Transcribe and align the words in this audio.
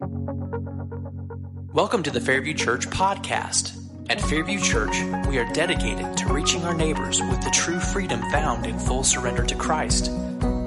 Welcome 0.00 2.04
to 2.04 2.12
the 2.12 2.20
Fairview 2.20 2.54
Church 2.54 2.88
podcast. 2.88 3.76
At 4.08 4.20
Fairview 4.20 4.60
Church, 4.60 4.94
we 5.26 5.38
are 5.38 5.52
dedicated 5.52 6.16
to 6.18 6.32
reaching 6.32 6.62
our 6.62 6.74
neighbors 6.74 7.20
with 7.20 7.42
the 7.42 7.50
true 7.50 7.80
freedom 7.80 8.20
found 8.30 8.64
in 8.64 8.78
full 8.78 9.02
surrender 9.02 9.44
to 9.44 9.56
Christ. 9.56 10.12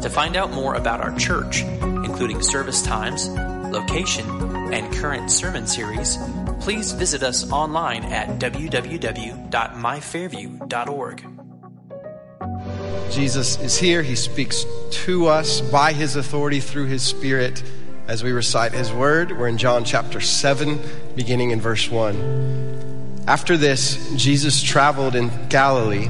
To 0.02 0.10
find 0.10 0.36
out 0.36 0.52
more 0.52 0.76
about 0.76 1.00
our 1.00 1.18
church, 1.18 1.62
including 1.62 2.42
service 2.42 2.82
times, 2.82 3.30
location, 3.30 4.30
and 4.74 4.94
current 4.96 5.32
sermon 5.32 5.66
series, 5.66 6.18
please 6.60 6.92
visit 6.92 7.24
us 7.24 7.50
online 7.54 8.04
at 8.04 8.38
www.myfairview.org. 8.38 11.26
Jesus 13.12 13.58
is 13.62 13.78
here. 13.78 14.04
He 14.04 14.18
speaks 14.18 14.66
to 15.06 15.28
us 15.28 15.62
by 15.62 15.94
his 15.94 16.18
authority 16.18 16.59
through 16.59 16.88
his 16.88 17.02
Spirit 17.02 17.63
as 18.12 18.26
we 18.26 18.34
recite 18.34 18.73
his 18.73 18.91
word. 18.91 19.32
We're 19.32 19.48
in 19.48 19.58
John 19.58 19.86
chapter 19.86 20.20
7, 20.20 20.82
beginning 21.16 21.52
in 21.52 21.62
verse 21.62 21.90
1. 21.90 23.24
After 23.26 23.56
this, 23.56 24.14
Jesus 24.18 24.62
traveled 24.62 25.16
in 25.16 25.32
Galilee, 25.48 26.10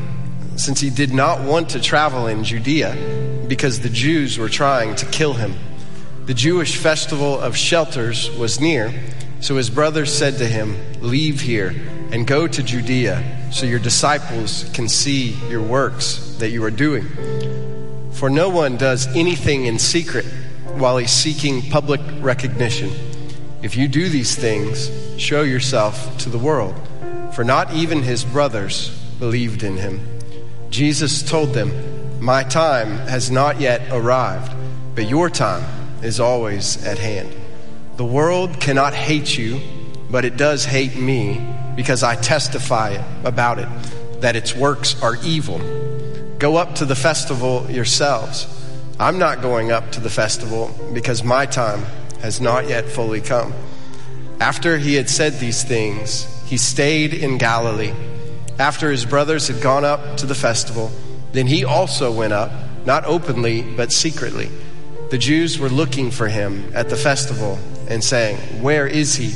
since 0.55 0.79
he 0.79 0.89
did 0.89 1.13
not 1.13 1.41
want 1.41 1.69
to 1.69 1.79
travel 1.79 2.25
in 2.25 2.43
Judea 2.43 3.45
because 3.47 3.81
the 3.81 3.89
Jews 3.89 4.39
were 4.39 4.49
trying 4.49 4.95
to 4.95 5.05
kill 5.05 5.33
him. 5.33 5.53
The 6.25 6.33
Jewish 6.33 6.75
festival 6.75 7.39
of 7.39 7.55
shelters 7.55 8.31
was 8.31 8.59
near, 8.59 8.91
so 9.39 9.57
his 9.57 9.69
brothers 9.69 10.11
said 10.11 10.39
to 10.39 10.47
him, 10.47 10.75
Leave 11.01 11.39
here 11.39 11.75
and 12.11 12.25
go 12.25 12.47
to 12.47 12.63
Judea, 12.63 13.51
so 13.51 13.67
your 13.67 13.77
disciples 13.77 14.67
can 14.73 14.89
see 14.89 15.33
your 15.49 15.61
works 15.61 16.35
that 16.39 16.49
you 16.49 16.63
are 16.63 16.71
doing. 16.71 17.05
For 18.13 18.27
no 18.27 18.49
one 18.49 18.77
does 18.77 19.05
anything 19.15 19.65
in 19.65 19.77
secret 19.77 20.25
while 20.81 20.97
he's 20.97 21.11
seeking 21.11 21.61
public 21.69 22.01
recognition. 22.21 22.91
If 23.61 23.77
you 23.77 23.87
do 23.87 24.09
these 24.09 24.35
things, 24.35 24.89
show 25.21 25.43
yourself 25.43 26.17
to 26.17 26.29
the 26.29 26.39
world, 26.39 26.75
for 27.33 27.43
not 27.43 27.71
even 27.71 28.01
his 28.01 28.25
brothers 28.25 28.89
believed 29.19 29.61
in 29.61 29.77
him. 29.77 29.99
Jesus 30.71 31.21
told 31.21 31.49
them, 31.53 31.71
My 32.19 32.43
time 32.43 32.97
has 33.07 33.29
not 33.29 33.61
yet 33.61 33.81
arrived, 33.91 34.53
but 34.95 35.07
your 35.07 35.29
time 35.29 35.63
is 36.01 36.19
always 36.19 36.83
at 36.83 36.97
hand. 36.97 37.31
The 37.97 38.05
world 38.05 38.59
cannot 38.59 38.95
hate 38.95 39.37
you, 39.37 39.61
but 40.09 40.25
it 40.25 40.35
does 40.35 40.65
hate 40.65 40.95
me 40.95 41.39
because 41.75 42.01
I 42.01 42.15
testify 42.15 42.97
about 43.23 43.59
it, 43.59 43.69
that 44.21 44.35
its 44.35 44.55
works 44.55 44.99
are 45.03 45.15
evil. 45.23 45.59
Go 46.39 46.55
up 46.55 46.73
to 46.75 46.85
the 46.85 46.95
festival 46.95 47.69
yourselves. 47.69 48.47
I'm 48.99 49.17
not 49.17 49.41
going 49.41 49.71
up 49.71 49.91
to 49.93 49.99
the 49.99 50.09
festival 50.09 50.69
because 50.93 51.23
my 51.23 51.45
time 51.45 51.83
has 52.21 52.39
not 52.39 52.67
yet 52.67 52.87
fully 52.87 53.21
come. 53.21 53.53
After 54.39 54.77
he 54.77 54.95
had 54.95 55.09
said 55.09 55.33
these 55.33 55.63
things, 55.63 56.25
he 56.45 56.57
stayed 56.57 57.13
in 57.13 57.37
Galilee. 57.37 57.93
After 58.59 58.91
his 58.91 59.05
brothers 59.05 59.47
had 59.47 59.61
gone 59.61 59.85
up 59.85 60.17
to 60.17 60.25
the 60.25 60.35
festival, 60.35 60.91
then 61.31 61.47
he 61.47 61.63
also 61.63 62.11
went 62.11 62.33
up, 62.33 62.51
not 62.85 63.05
openly, 63.05 63.61
but 63.61 63.91
secretly. 63.91 64.49
The 65.09 65.17
Jews 65.17 65.59
were 65.59 65.69
looking 65.69 66.11
for 66.11 66.27
him 66.27 66.71
at 66.73 66.89
the 66.89 66.95
festival 66.95 67.59
and 67.89 68.03
saying, 68.03 68.37
Where 68.61 68.87
is 68.87 69.15
he? 69.15 69.33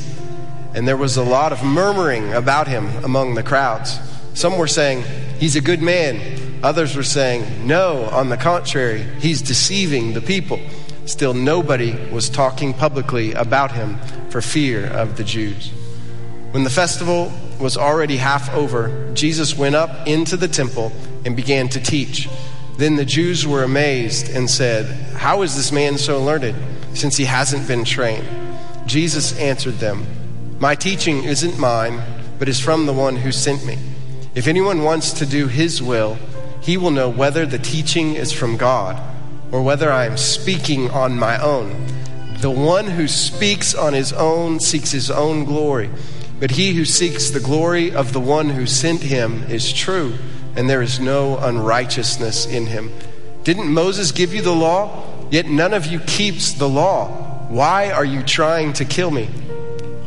And 0.74 0.88
there 0.88 0.98
was 0.98 1.18
a 1.18 1.24
lot 1.24 1.52
of 1.52 1.64
murmuring 1.64 2.34
about 2.34 2.68
him 2.68 2.88
among 3.04 3.36
the 3.36 3.44
crowds. 3.44 4.00
Some 4.34 4.58
were 4.58 4.68
saying, 4.68 5.04
He's 5.38 5.56
a 5.56 5.62
good 5.62 5.82
man. 5.82 6.55
Others 6.66 6.96
were 6.96 7.04
saying, 7.04 7.68
No, 7.68 8.06
on 8.06 8.30
the 8.30 8.38
contrary, 8.38 9.04
he's 9.20 9.44
deceiving 9.44 10.14
the 10.14 10.22
people. 10.22 10.60
Still, 11.06 11.36
nobody 11.36 11.94
was 12.12 12.28
talking 12.28 12.74
publicly 12.74 13.34
about 13.34 13.72
him 13.72 14.00
for 14.32 14.42
fear 14.42 14.88
of 14.88 15.16
the 15.16 15.24
Jews. 15.24 15.70
When 16.50 16.64
the 16.64 16.72
festival 16.72 17.32
was 17.60 17.78
already 17.78 18.18
half 18.18 18.52
over, 18.52 19.14
Jesus 19.14 19.56
went 19.56 19.76
up 19.76 20.08
into 20.08 20.38
the 20.38 20.48
temple 20.48 20.92
and 21.24 21.36
began 21.36 21.70
to 21.70 21.80
teach. 21.80 22.28
Then 22.80 22.96
the 22.96 23.06
Jews 23.06 23.46
were 23.46 23.62
amazed 23.62 24.32
and 24.32 24.50
said, 24.50 24.88
How 25.18 25.44
is 25.44 25.56
this 25.56 25.72
man 25.72 26.00
so 26.00 26.20
learned, 26.24 26.56
since 26.96 27.16
he 27.16 27.26
hasn't 27.26 27.68
been 27.68 27.86
trained? 27.86 28.28
Jesus 28.88 29.38
answered 29.38 29.76
them, 29.76 30.04
My 30.58 30.74
teaching 30.74 31.26
isn't 31.26 31.60
mine, 31.60 32.02
but 32.40 32.50
is 32.50 32.60
from 32.60 32.88
the 32.88 32.94
one 32.94 33.18
who 33.18 33.32
sent 33.32 33.64
me. 33.68 33.78
If 34.34 34.48
anyone 34.48 34.82
wants 34.82 35.14
to 35.14 35.28
do 35.28 35.48
his 35.48 35.80
will, 35.80 36.18
he 36.66 36.78
will 36.78 36.90
know 36.90 37.08
whether 37.08 37.46
the 37.46 37.60
teaching 37.60 38.16
is 38.16 38.32
from 38.32 38.58
God 38.58 39.00
or 39.52 39.62
whether 39.62 39.92
I 39.92 40.06
am 40.06 40.18
speaking 40.18 40.90
on 40.90 41.20
my 41.20 41.40
own. 41.40 41.86
The 42.42 42.50
one 42.50 42.88
who 42.88 43.08
speaks 43.08 43.76
on 43.76 43.94
his 43.94 44.12
own 44.12 44.60
seeks 44.60 44.92
his 44.92 45.12
own 45.12 45.46
glory, 45.46 45.92
but 46.40 46.52
he 46.52 46.74
who 46.74 46.84
seeks 46.84 47.30
the 47.30 47.40
glory 47.40 47.94
of 47.94 48.14
the 48.14 48.20
one 48.20 48.50
who 48.50 48.66
sent 48.66 49.04
him 49.04 49.44
is 49.44 49.72
true, 49.72 50.16
and 50.56 50.68
there 50.68 50.82
is 50.82 51.00
no 51.00 51.38
unrighteousness 51.38 52.48
in 52.48 52.66
him. 52.66 52.92
Didn't 53.44 53.72
Moses 53.72 54.12
give 54.12 54.34
you 54.34 54.42
the 54.42 54.56
law? 54.56 55.04
Yet 55.30 55.46
none 55.46 55.74
of 55.74 55.86
you 55.86 56.00
keeps 56.00 56.54
the 56.54 56.68
law. 56.68 57.08
Why 57.48 57.92
are 57.92 58.06
you 58.06 58.24
trying 58.24 58.74
to 58.74 58.86
kill 58.86 59.12
me? 59.12 59.30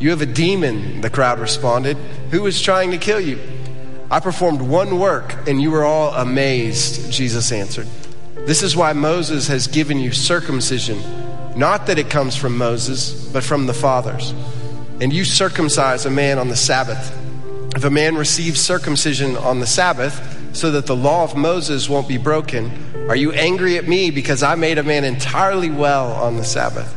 You 0.01 0.11
have 0.11 0.23
a 0.23 0.27
demon, 0.27 1.03
the 1.03 1.11
crowd 1.11 1.39
responded. 1.39 1.97
Who 2.33 2.47
is 2.47 2.61
trying 2.61 2.91
to 2.91 2.99
kill 2.99 3.21
you? 3.21 3.39
I 4.11 4.21
performed 4.21 4.63
one 4.63 4.99
work 4.99 5.35
and 5.47 5.61
you 5.61 5.71
were 5.71 5.85
all 5.85 6.15
amazed, 6.15 7.13
Jesus 7.13 7.53
answered. 7.53 7.87
This 8.47 8.63
is 8.63 8.75
why 8.75 8.95
Moses 8.95 9.49
has 9.49 9.67
given 9.67 9.99
you 9.99 10.13
circumcision, 10.13 10.99
not 11.57 11.87
that 11.87 11.99
it 11.99 12.09
comes 12.09 12.35
from 12.35 12.57
Moses, 12.57 13.29
but 13.33 13.45
from 13.45 13.67
the 13.67 13.75
fathers. 13.75 14.33
And 15.01 15.13
you 15.13 15.25
circumcise 15.25 16.07
a 16.07 16.11
man 16.11 16.39
on 16.39 16.49
the 16.49 16.57
Sabbath. 16.57 17.15
If 17.77 17.85
a 17.85 17.91
man 17.91 18.17
receives 18.17 18.61
circumcision 18.61 19.37
on 19.37 19.61
the 19.61 19.67
Sabbath, 19.67 20.37
so 20.57 20.71
that 20.71 20.87
the 20.87 20.97
law 20.97 21.25
of 21.25 21.37
Moses 21.37 21.89
won't 21.89 22.09
be 22.09 22.17
broken, 22.17 22.71
are 23.09 23.17
you 23.17 23.33
angry 23.33 23.77
at 23.77 23.87
me 23.87 24.11
because 24.11 24.43
I 24.43 24.55
made 24.55 24.79
a 24.79 24.83
man 24.83 25.05
entirely 25.05 25.71
well 25.71 26.13
on 26.13 26.37
the 26.37 26.45
Sabbath? 26.45 26.95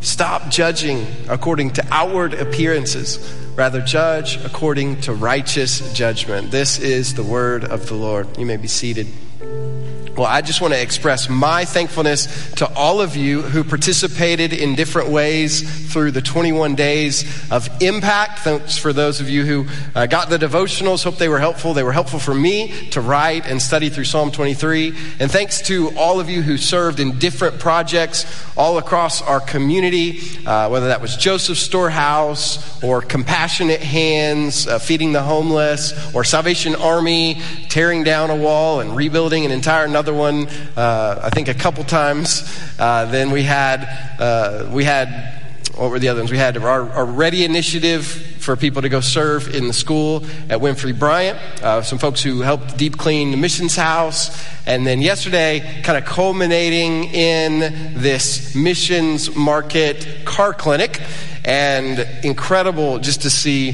Stop 0.00 0.48
judging 0.48 1.06
according 1.28 1.70
to 1.72 1.86
outward 1.90 2.34
appearances. 2.34 3.18
Rather, 3.58 3.80
judge 3.80 4.36
according 4.44 5.00
to 5.00 5.12
righteous 5.12 5.92
judgment. 5.92 6.52
This 6.52 6.78
is 6.78 7.14
the 7.14 7.24
word 7.24 7.64
of 7.64 7.88
the 7.88 7.96
Lord. 7.96 8.38
You 8.38 8.46
may 8.46 8.56
be 8.56 8.68
seated. 8.68 9.08
Well, 10.18 10.26
I 10.26 10.40
just 10.40 10.60
want 10.60 10.74
to 10.74 10.82
express 10.82 11.28
my 11.28 11.64
thankfulness 11.64 12.50
to 12.54 12.68
all 12.74 13.00
of 13.00 13.14
you 13.14 13.40
who 13.40 13.62
participated 13.62 14.52
in 14.52 14.74
different 14.74 15.10
ways 15.10 15.92
through 15.92 16.10
the 16.10 16.20
21 16.20 16.74
days 16.74 17.24
of 17.52 17.68
impact. 17.80 18.40
Thanks 18.40 18.76
for 18.76 18.92
those 18.92 19.20
of 19.20 19.30
you 19.30 19.44
who 19.44 19.66
uh, 19.94 20.06
got 20.06 20.28
the 20.28 20.36
devotionals. 20.36 21.04
Hope 21.04 21.18
they 21.18 21.28
were 21.28 21.38
helpful. 21.38 21.72
They 21.72 21.84
were 21.84 21.92
helpful 21.92 22.18
for 22.18 22.34
me 22.34 22.88
to 22.90 23.00
write 23.00 23.46
and 23.46 23.62
study 23.62 23.90
through 23.90 24.06
Psalm 24.06 24.32
23. 24.32 24.88
And 25.20 25.30
thanks 25.30 25.62
to 25.68 25.96
all 25.96 26.18
of 26.18 26.28
you 26.28 26.42
who 26.42 26.56
served 26.56 26.98
in 26.98 27.20
different 27.20 27.60
projects 27.60 28.26
all 28.56 28.78
across 28.78 29.22
our 29.22 29.38
community, 29.38 30.20
uh, 30.44 30.68
whether 30.68 30.88
that 30.88 31.00
was 31.00 31.16
Joseph 31.16 31.58
Storehouse 31.58 32.82
or 32.82 33.02
Compassionate 33.02 33.80
Hands, 33.80 34.66
uh, 34.66 34.80
feeding 34.80 35.12
the 35.12 35.22
homeless, 35.22 36.12
or 36.12 36.24
Salvation 36.24 36.74
Army, 36.74 37.40
tearing 37.68 38.02
down 38.02 38.30
a 38.30 38.36
wall 38.36 38.80
and 38.80 38.96
rebuilding 38.96 39.44
an 39.44 39.52
entire 39.52 39.84
another 39.84 40.07
another 40.08 40.18
one, 40.18 40.48
uh, 40.74 41.20
I 41.22 41.28
think 41.28 41.48
a 41.48 41.54
couple 41.54 41.84
times. 41.84 42.42
Uh, 42.78 43.04
then 43.06 43.30
we 43.30 43.42
had, 43.42 43.84
uh, 44.18 44.66
we 44.72 44.84
had, 44.84 45.42
what 45.76 45.90
were 45.90 45.98
the 45.98 46.08
other 46.08 46.20
ones? 46.20 46.30
We 46.30 46.38
had 46.38 46.56
our, 46.56 46.88
our, 46.90 47.04
Ready 47.04 47.44
initiative 47.44 48.06
for 48.06 48.56
people 48.56 48.80
to 48.80 48.88
go 48.88 49.00
serve 49.00 49.54
in 49.54 49.66
the 49.66 49.74
school 49.74 50.24
at 50.48 50.60
Winfree 50.60 50.98
Bryant. 50.98 51.38
Uh, 51.62 51.82
some 51.82 51.98
folks 51.98 52.22
who 52.22 52.40
helped 52.40 52.78
deep 52.78 52.96
clean 52.96 53.32
the 53.32 53.36
missions 53.36 53.76
house. 53.76 54.30
And 54.66 54.86
then 54.86 55.02
yesterday, 55.02 55.82
kind 55.82 55.98
of 55.98 56.06
culminating 56.06 57.04
in 57.04 57.60
this 58.00 58.54
missions 58.54 59.34
market 59.36 60.24
car 60.24 60.54
clinic. 60.54 61.02
And 61.44 61.98
incredible 62.24 62.98
just 62.98 63.22
to 63.22 63.30
see 63.30 63.72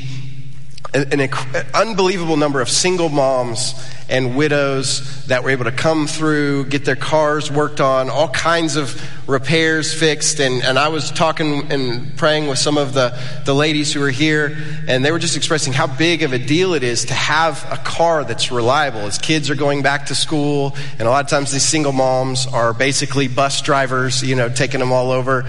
an, 0.94 1.28
unbelievable 1.74 2.36
number 2.36 2.60
of 2.60 2.68
single 2.68 3.08
moms 3.08 3.74
and 4.08 4.36
widows 4.36 5.26
that 5.26 5.42
were 5.42 5.50
able 5.50 5.64
to 5.64 5.72
come 5.72 6.06
through, 6.06 6.66
get 6.66 6.84
their 6.84 6.96
cars 6.96 7.50
worked 7.50 7.80
on, 7.80 8.10
all 8.10 8.28
kinds 8.28 8.76
of 8.76 9.00
repairs 9.26 9.92
fixed. 9.92 10.40
And, 10.40 10.62
and 10.62 10.78
I 10.78 10.88
was 10.88 11.10
talking 11.10 11.70
and 11.70 12.16
praying 12.16 12.48
with 12.48 12.58
some 12.58 12.78
of 12.78 12.94
the, 12.94 13.18
the 13.44 13.54
ladies 13.54 13.92
who 13.92 14.00
were 14.00 14.10
here, 14.10 14.56
and 14.86 15.04
they 15.04 15.12
were 15.12 15.18
just 15.18 15.36
expressing 15.36 15.72
how 15.72 15.86
big 15.86 16.22
of 16.22 16.32
a 16.32 16.38
deal 16.38 16.74
it 16.74 16.82
is 16.82 17.06
to 17.06 17.14
have 17.14 17.66
a 17.70 17.76
car 17.76 18.24
that's 18.24 18.50
reliable 18.50 19.00
as 19.00 19.18
kids 19.18 19.50
are 19.50 19.54
going 19.54 19.82
back 19.82 20.06
to 20.06 20.14
school. 20.14 20.76
And 20.98 21.08
a 21.08 21.10
lot 21.10 21.24
of 21.24 21.30
times 21.30 21.52
these 21.52 21.64
single 21.64 21.92
moms 21.92 22.46
are 22.46 22.74
basically 22.74 23.28
bus 23.28 23.62
drivers, 23.62 24.22
you 24.22 24.34
know, 24.34 24.48
taking 24.48 24.80
them 24.80 24.92
all 24.92 25.10
over 25.10 25.44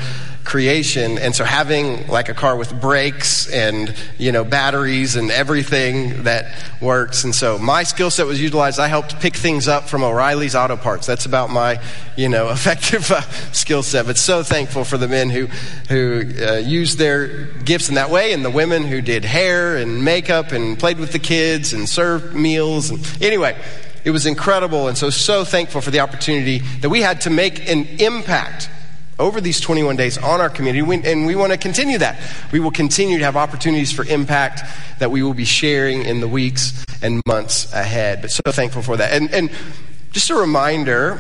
creation. 0.46 1.18
And 1.18 1.36
so 1.36 1.44
having 1.44 2.08
like 2.08 2.30
a 2.30 2.34
car 2.34 2.56
with 2.56 2.80
brakes 2.80 3.52
and, 3.52 3.94
you 4.18 4.32
know, 4.32 4.44
batteries 4.44 5.16
and 5.16 5.32
everything 5.32 6.24
that 6.24 6.56
works. 6.80 7.24
And 7.24 7.34
so 7.36 7.58
my 7.58 7.84
skill 7.84 8.12
set 8.12 8.26
was 8.28 8.40
utilized. 8.40 8.80
I 8.80 8.88
helped 8.88 9.20
pick 9.20 9.36
things 9.36 9.68
up 9.68 9.90
from 9.90 10.04
O'Reilly's 10.04 10.56
Auto 10.56 10.78
Parts. 10.78 11.08
That's 11.08 11.26
about 11.26 11.50
my, 11.50 11.82
you 12.16 12.30
know, 12.30 12.50
effective 12.52 13.12
uh, 13.12 13.22
skill 13.66 13.82
set, 13.82 14.06
but 14.06 14.16
so 14.16 14.44
thankful 14.44 14.84
for 14.84 14.96
the 14.96 15.08
men 15.08 15.28
who, 15.28 15.48
who 15.90 16.22
uh, 16.40 16.58
used 16.58 17.00
their 17.00 17.46
gifts 17.64 17.90
in 17.90 17.96
that 17.96 18.12
way 18.12 18.32
and 18.32 18.46
the 18.46 18.50
women 18.52 18.84
who 18.84 19.02
did 19.02 19.26
hair 19.26 19.76
and 19.78 20.06
makeup 20.06 20.52
and 20.52 20.78
played 20.78 21.00
with 21.00 21.12
the 21.12 21.18
kids 21.18 21.74
and 21.74 21.90
served 21.90 22.36
meals. 22.36 22.92
And 22.92 23.24
anyway, 23.24 23.60
it 24.04 24.12
was 24.12 24.28
incredible. 24.28 24.88
And 24.88 24.96
so, 24.96 25.10
so 25.10 25.44
thankful 25.44 25.82
for 25.82 25.90
the 25.90 26.02
opportunity 26.02 26.60
that 26.82 26.90
we 26.90 27.02
had 27.02 27.22
to 27.22 27.32
make 27.32 27.68
an 27.68 27.88
impact 27.98 28.70
over 29.18 29.42
these 29.42 29.60
21 29.60 29.96
days 29.96 30.20
on 30.20 30.42
our 30.42 30.50
community, 30.52 31.10
and 31.10 31.26
we 31.26 31.36
want 31.36 31.52
to 31.52 31.58
continue 31.58 31.98
that. 31.98 32.22
We 32.52 32.60
will 32.60 32.70
continue 32.70 33.18
to 33.18 33.26
have 33.26 33.36
opportunities 33.36 33.92
for 33.92 34.06
impact 34.06 34.62
that 35.00 35.10
we 35.10 35.24
will 35.24 35.34
be 35.34 35.46
sharing 35.46 36.04
in 36.04 36.20
the 36.20 36.28
weeks 36.28 36.86
and 37.02 37.20
months 37.26 37.74
ahead. 37.74 38.22
But 38.22 38.30
so 38.30 38.44
thankful 38.46 38.84
for 38.84 38.98
that. 38.98 39.12
And, 39.12 39.34
and 39.34 39.50
just 40.12 40.30
a 40.30 40.36
reminder 40.36 41.20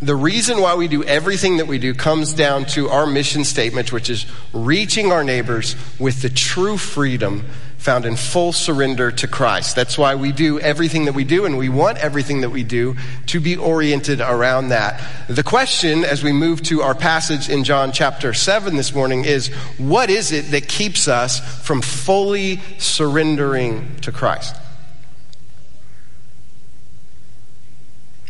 the 0.00 0.14
reason 0.14 0.60
why 0.60 0.74
we 0.74 0.88
do 0.88 1.02
everything 1.04 1.56
that 1.56 1.66
we 1.66 1.78
do 1.78 1.94
comes 1.94 2.32
down 2.32 2.66
to 2.66 2.88
our 2.88 3.06
mission 3.06 3.44
statement, 3.44 3.92
which 3.92 4.10
is 4.10 4.26
reaching 4.52 5.10
our 5.10 5.24
neighbors 5.24 5.74
with 5.98 6.22
the 6.22 6.28
true 6.28 6.76
freedom 6.76 7.44
found 7.78 8.04
in 8.04 8.16
full 8.16 8.52
surrender 8.52 9.12
to 9.12 9.28
Christ. 9.28 9.76
That's 9.76 9.96
why 9.96 10.16
we 10.16 10.32
do 10.32 10.58
everything 10.58 11.04
that 11.04 11.14
we 11.14 11.24
do, 11.24 11.44
and 11.44 11.56
we 11.56 11.68
want 11.68 11.98
everything 11.98 12.40
that 12.40 12.50
we 12.50 12.64
do 12.64 12.96
to 13.26 13.38
be 13.38 13.56
oriented 13.56 14.20
around 14.20 14.68
that. 14.70 15.00
The 15.28 15.44
question, 15.44 16.04
as 16.04 16.24
we 16.24 16.32
move 16.32 16.62
to 16.64 16.82
our 16.82 16.94
passage 16.94 17.48
in 17.48 17.64
John 17.64 17.92
chapter 17.92 18.34
7 18.34 18.76
this 18.76 18.92
morning, 18.92 19.24
is 19.24 19.48
what 19.78 20.10
is 20.10 20.32
it 20.32 20.50
that 20.50 20.68
keeps 20.68 21.06
us 21.06 21.38
from 21.64 21.80
fully 21.80 22.60
surrendering 22.78 23.96
to 24.00 24.10
Christ? 24.10 24.56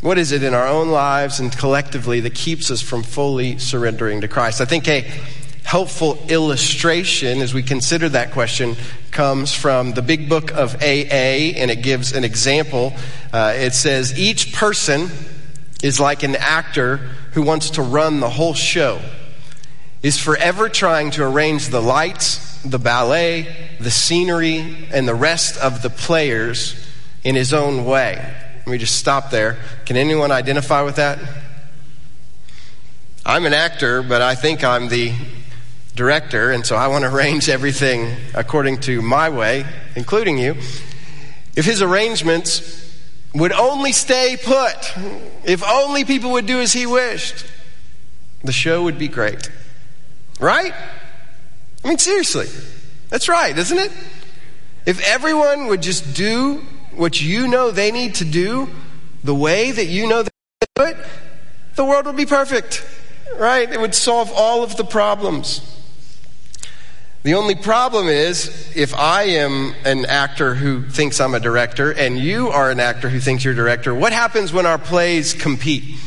What 0.02 0.18
is 0.18 0.30
it 0.30 0.42
in 0.42 0.52
our 0.52 0.68
own 0.68 0.90
lives 0.90 1.40
and 1.40 1.50
collectively 1.50 2.20
that 2.20 2.34
keeps 2.34 2.70
us 2.70 2.82
from 2.82 3.02
fully 3.02 3.58
surrendering 3.58 4.20
to 4.20 4.28
Christ? 4.28 4.60
I 4.60 4.66
think 4.66 4.86
a 4.88 5.00
helpful 5.64 6.18
illustration 6.28 7.40
as 7.40 7.54
we 7.54 7.62
consider 7.62 8.10
that 8.10 8.30
question 8.32 8.76
comes 9.10 9.54
from 9.54 9.92
the 9.92 10.02
big 10.02 10.28
book 10.28 10.52
of 10.52 10.74
AA, 10.76 11.56
and 11.56 11.70
it 11.70 11.82
gives 11.82 12.12
an 12.12 12.24
example. 12.24 12.92
Uh, 13.32 13.54
it 13.56 13.72
says, 13.72 14.18
Each 14.18 14.52
person 14.52 15.08
is 15.82 15.98
like 15.98 16.22
an 16.22 16.36
actor 16.36 16.98
who 17.32 17.40
wants 17.40 17.70
to 17.70 17.82
run 17.82 18.20
the 18.20 18.28
whole 18.30 18.54
show, 18.54 19.00
is 20.02 20.18
forever 20.18 20.68
trying 20.68 21.10
to 21.12 21.24
arrange 21.24 21.68
the 21.68 21.80
lights, 21.80 22.60
the 22.62 22.78
ballet, 22.78 23.76
the 23.80 23.90
scenery, 23.90 24.86
and 24.92 25.08
the 25.08 25.14
rest 25.14 25.56
of 25.56 25.80
the 25.80 25.90
players 25.90 26.86
in 27.24 27.34
his 27.34 27.54
own 27.54 27.86
way. 27.86 28.34
Let 28.66 28.72
me 28.72 28.78
just 28.78 28.98
stop 28.98 29.30
there. 29.30 29.58
Can 29.84 29.96
anyone 29.96 30.32
identify 30.32 30.82
with 30.82 30.96
that? 30.96 31.20
I'm 33.24 33.46
an 33.46 33.54
actor, 33.54 34.02
but 34.02 34.22
I 34.22 34.34
think 34.34 34.64
I'm 34.64 34.88
the 34.88 35.14
director, 35.94 36.50
and 36.50 36.66
so 36.66 36.74
I 36.74 36.88
want 36.88 37.04
to 37.04 37.14
arrange 37.14 37.48
everything 37.48 38.16
according 38.34 38.80
to 38.80 39.00
my 39.02 39.28
way, 39.30 39.64
including 39.94 40.36
you. 40.36 40.56
If 41.54 41.64
his 41.64 41.80
arrangements 41.80 42.92
would 43.36 43.52
only 43.52 43.92
stay 43.92 44.36
put, 44.36 44.94
if 45.44 45.62
only 45.64 46.04
people 46.04 46.32
would 46.32 46.46
do 46.46 46.60
as 46.60 46.72
he 46.72 46.86
wished, 46.86 47.46
the 48.42 48.50
show 48.50 48.82
would 48.82 48.98
be 48.98 49.06
great. 49.06 49.48
Right? 50.40 50.74
I 51.84 51.88
mean, 51.88 51.98
seriously. 51.98 52.48
That's 53.10 53.28
right, 53.28 53.56
isn't 53.56 53.78
it? 53.78 53.92
If 54.86 55.00
everyone 55.06 55.68
would 55.68 55.82
just 55.82 56.16
do 56.16 56.66
what 56.96 57.20
you 57.20 57.46
know 57.46 57.70
they 57.70 57.90
need 57.90 58.16
to 58.16 58.24
do 58.24 58.68
the 59.22 59.34
way 59.34 59.70
that 59.70 59.86
you 59.86 60.08
know 60.08 60.22
they 60.22 60.30
do 60.76 60.84
it, 60.84 60.96
the 61.74 61.84
world 61.84 62.06
would 62.06 62.16
be 62.16 62.26
perfect, 62.26 62.86
right? 63.38 63.70
It 63.70 63.80
would 63.80 63.94
solve 63.94 64.30
all 64.34 64.62
of 64.62 64.76
the 64.76 64.84
problems. 64.84 65.72
The 67.22 67.34
only 67.34 67.56
problem 67.56 68.06
is 68.06 68.72
if 68.76 68.94
I 68.94 69.24
am 69.24 69.74
an 69.84 70.06
actor 70.06 70.54
who 70.54 70.88
thinks 70.88 71.20
I'm 71.20 71.34
a 71.34 71.40
director 71.40 71.90
and 71.92 72.16
you 72.16 72.50
are 72.50 72.70
an 72.70 72.78
actor 72.78 73.08
who 73.08 73.18
thinks 73.18 73.44
you're 73.44 73.52
a 73.52 73.56
director, 73.56 73.92
what 73.92 74.12
happens 74.12 74.52
when 74.52 74.64
our 74.64 74.78
plays 74.78 75.34
compete? 75.34 75.98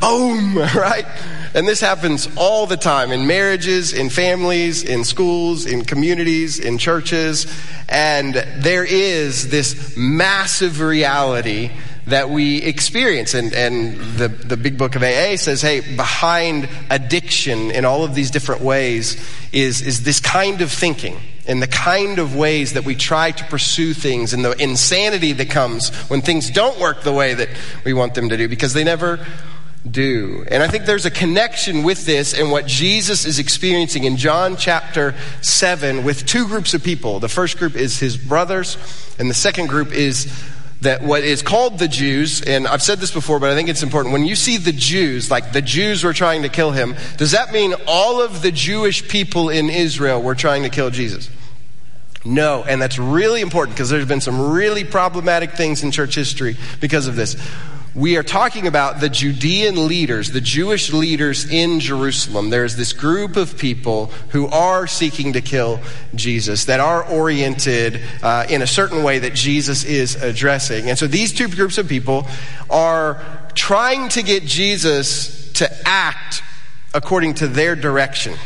Boom, 0.00 0.56
right? 0.76 1.06
And 1.54 1.66
this 1.66 1.80
happens 1.80 2.28
all 2.36 2.66
the 2.66 2.76
time 2.76 3.10
in 3.10 3.26
marriages, 3.26 3.92
in 3.92 4.10
families, 4.10 4.84
in 4.84 5.04
schools, 5.04 5.66
in 5.66 5.84
communities, 5.84 6.58
in 6.58 6.78
churches. 6.78 7.46
And 7.88 8.34
there 8.34 8.84
is 8.84 9.48
this 9.48 9.96
massive 9.96 10.80
reality 10.80 11.70
that 12.06 12.30
we 12.30 12.62
experience. 12.62 13.34
And, 13.34 13.52
and 13.54 13.96
the, 14.16 14.28
the 14.28 14.56
big 14.56 14.78
book 14.78 14.94
of 14.94 15.02
AA 15.02 15.36
says, 15.36 15.62
hey, 15.62 15.80
behind 15.80 16.68
addiction 16.90 17.70
in 17.70 17.84
all 17.84 18.04
of 18.04 18.14
these 18.14 18.30
different 18.30 18.62
ways 18.62 19.16
is, 19.52 19.82
is 19.82 20.04
this 20.04 20.20
kind 20.20 20.60
of 20.60 20.70
thinking 20.70 21.18
and 21.46 21.62
the 21.62 21.66
kind 21.66 22.18
of 22.18 22.36
ways 22.36 22.74
that 22.74 22.84
we 22.84 22.94
try 22.94 23.30
to 23.30 23.44
pursue 23.44 23.94
things 23.94 24.34
and 24.34 24.44
the 24.44 24.52
insanity 24.62 25.32
that 25.32 25.48
comes 25.48 25.88
when 26.10 26.20
things 26.20 26.50
don't 26.50 26.78
work 26.78 27.02
the 27.02 27.12
way 27.12 27.32
that 27.34 27.48
we 27.84 27.94
want 27.94 28.14
them 28.14 28.28
to 28.28 28.36
do 28.36 28.48
because 28.48 28.74
they 28.74 28.84
never 28.84 29.24
do. 29.90 30.44
And 30.50 30.62
I 30.62 30.68
think 30.68 30.84
there's 30.84 31.06
a 31.06 31.10
connection 31.10 31.82
with 31.82 32.06
this 32.06 32.34
and 32.34 32.50
what 32.50 32.66
Jesus 32.66 33.24
is 33.24 33.38
experiencing 33.38 34.04
in 34.04 34.16
John 34.16 34.56
chapter 34.56 35.14
7 35.42 36.04
with 36.04 36.26
two 36.26 36.46
groups 36.46 36.74
of 36.74 36.82
people. 36.82 37.20
The 37.20 37.28
first 37.28 37.58
group 37.58 37.76
is 37.76 37.98
his 37.98 38.16
brothers, 38.16 38.76
and 39.18 39.28
the 39.28 39.34
second 39.34 39.68
group 39.68 39.92
is 39.92 40.32
that 40.80 41.02
what 41.02 41.24
is 41.24 41.42
called 41.42 41.78
the 41.78 41.88
Jews, 41.88 42.40
and 42.42 42.66
I've 42.66 42.82
said 42.82 42.98
this 43.00 43.10
before, 43.10 43.40
but 43.40 43.50
I 43.50 43.54
think 43.54 43.68
it's 43.68 43.82
important. 43.82 44.12
When 44.12 44.24
you 44.24 44.36
see 44.36 44.58
the 44.58 44.72
Jews, 44.72 45.30
like 45.30 45.52
the 45.52 45.62
Jews 45.62 46.04
were 46.04 46.12
trying 46.12 46.42
to 46.42 46.48
kill 46.48 46.70
him, 46.70 46.94
does 47.16 47.32
that 47.32 47.52
mean 47.52 47.74
all 47.86 48.22
of 48.22 48.42
the 48.42 48.52
Jewish 48.52 49.08
people 49.08 49.48
in 49.48 49.70
Israel 49.70 50.22
were 50.22 50.36
trying 50.36 50.62
to 50.62 50.68
kill 50.68 50.90
Jesus? 50.90 51.30
No, 52.24 52.62
and 52.64 52.80
that's 52.80 52.98
really 52.98 53.40
important 53.40 53.76
because 53.76 53.90
there's 53.90 54.06
been 54.06 54.20
some 54.20 54.52
really 54.52 54.84
problematic 54.84 55.52
things 55.52 55.82
in 55.82 55.90
church 55.90 56.14
history 56.14 56.56
because 56.80 57.06
of 57.06 57.16
this 57.16 57.36
we 57.98 58.16
are 58.16 58.22
talking 58.22 58.68
about 58.68 59.00
the 59.00 59.08
Judean 59.08 59.88
leaders, 59.88 60.30
the 60.30 60.40
Jewish 60.40 60.92
leaders 60.92 61.50
in 61.50 61.80
Jerusalem. 61.80 62.48
There's 62.48 62.76
this 62.76 62.92
group 62.92 63.34
of 63.34 63.58
people 63.58 64.06
who 64.28 64.46
are 64.46 64.86
seeking 64.86 65.32
to 65.32 65.40
kill 65.40 65.80
Jesus, 66.14 66.66
that 66.66 66.78
are 66.78 67.04
oriented 67.04 68.00
uh, 68.22 68.46
in 68.48 68.62
a 68.62 68.68
certain 68.68 69.02
way 69.02 69.18
that 69.18 69.34
Jesus 69.34 69.84
is 69.84 70.14
addressing. 70.14 70.88
And 70.88 70.96
so 70.96 71.08
these 71.08 71.32
two 71.32 71.48
groups 71.48 71.76
of 71.76 71.88
people 71.88 72.28
are 72.70 73.20
trying 73.54 74.08
to 74.10 74.22
get 74.22 74.44
Jesus 74.44 75.50
to 75.54 75.68
act 75.84 76.44
according 76.94 77.34
to 77.34 77.48
their 77.48 77.74
direction. 77.74 78.36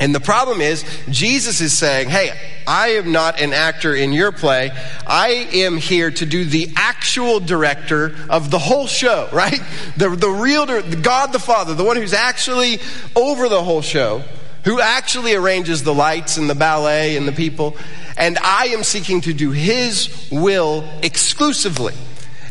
And 0.00 0.14
the 0.14 0.20
problem 0.20 0.62
is, 0.62 0.82
Jesus 1.10 1.60
is 1.60 1.76
saying, 1.76 2.08
Hey, 2.08 2.32
I 2.66 2.92
am 2.92 3.12
not 3.12 3.38
an 3.38 3.52
actor 3.52 3.94
in 3.94 4.12
your 4.12 4.32
play. 4.32 4.70
I 5.06 5.48
am 5.52 5.76
here 5.76 6.10
to 6.10 6.24
do 6.24 6.44
the 6.44 6.72
actual 6.74 7.38
director 7.38 8.16
of 8.30 8.50
the 8.50 8.58
whole 8.58 8.86
show, 8.86 9.28
right? 9.32 9.60
The, 9.98 10.08
the 10.08 10.30
real, 10.30 10.64
the 10.64 10.98
God 11.00 11.32
the 11.32 11.38
Father, 11.38 11.74
the 11.74 11.84
one 11.84 11.96
who's 11.96 12.14
actually 12.14 12.80
over 13.14 13.48
the 13.50 13.62
whole 13.62 13.82
show, 13.82 14.24
who 14.64 14.80
actually 14.80 15.34
arranges 15.34 15.82
the 15.82 15.94
lights 15.94 16.38
and 16.38 16.48
the 16.48 16.54
ballet 16.54 17.16
and 17.16 17.28
the 17.28 17.32
people. 17.32 17.76
And 18.16 18.38
I 18.38 18.66
am 18.68 18.82
seeking 18.82 19.20
to 19.22 19.34
do 19.34 19.50
his 19.50 20.28
will 20.30 20.88
exclusively. 21.02 21.94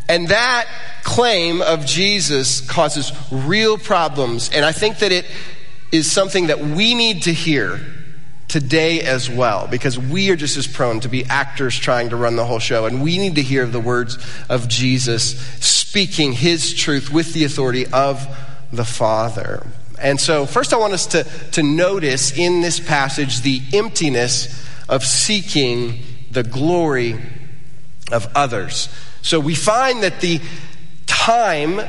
And 0.08 0.28
that 0.28 0.66
claim 1.04 1.62
of 1.62 1.86
Jesus 1.86 2.60
causes 2.60 3.12
real 3.30 3.78
problems. 3.78 4.50
And 4.50 4.64
I 4.64 4.72
think 4.72 4.98
that 4.98 5.12
it 5.12 5.24
is 5.92 6.10
something 6.10 6.48
that 6.48 6.60
we 6.60 6.94
need 6.94 7.22
to 7.24 7.32
hear 7.32 7.80
today 8.48 9.00
as 9.00 9.30
well 9.30 9.68
because 9.68 9.96
we 9.96 10.30
are 10.30 10.36
just 10.36 10.56
as 10.56 10.66
prone 10.66 10.98
to 11.00 11.08
be 11.08 11.24
actors 11.26 11.78
trying 11.78 12.10
to 12.10 12.16
run 12.16 12.34
the 12.34 12.44
whole 12.44 12.58
show 12.58 12.84
and 12.84 13.00
we 13.00 13.16
need 13.16 13.36
to 13.36 13.42
hear 13.42 13.64
the 13.64 13.80
words 13.80 14.18
of 14.48 14.68
Jesus 14.68 15.38
speaking 15.64 16.32
his 16.32 16.74
truth 16.74 17.10
with 17.10 17.32
the 17.32 17.44
authority 17.44 17.86
of 17.86 18.26
the 18.72 18.84
Father. 18.84 19.64
And 20.00 20.20
so 20.20 20.46
first 20.46 20.72
I 20.72 20.78
want 20.78 20.94
us 20.94 21.06
to, 21.08 21.24
to 21.52 21.62
notice 21.62 22.36
in 22.36 22.60
this 22.60 22.80
passage 22.80 23.42
the 23.42 23.62
emptiness 23.72 24.66
of 24.88 25.04
seeking 25.04 26.02
the 26.32 26.42
glory 26.42 27.20
of 28.10 28.28
others. 28.34 28.88
So 29.22 29.38
we 29.38 29.54
find 29.54 30.02
that 30.02 30.20
the 30.20 30.40
time 31.06 31.80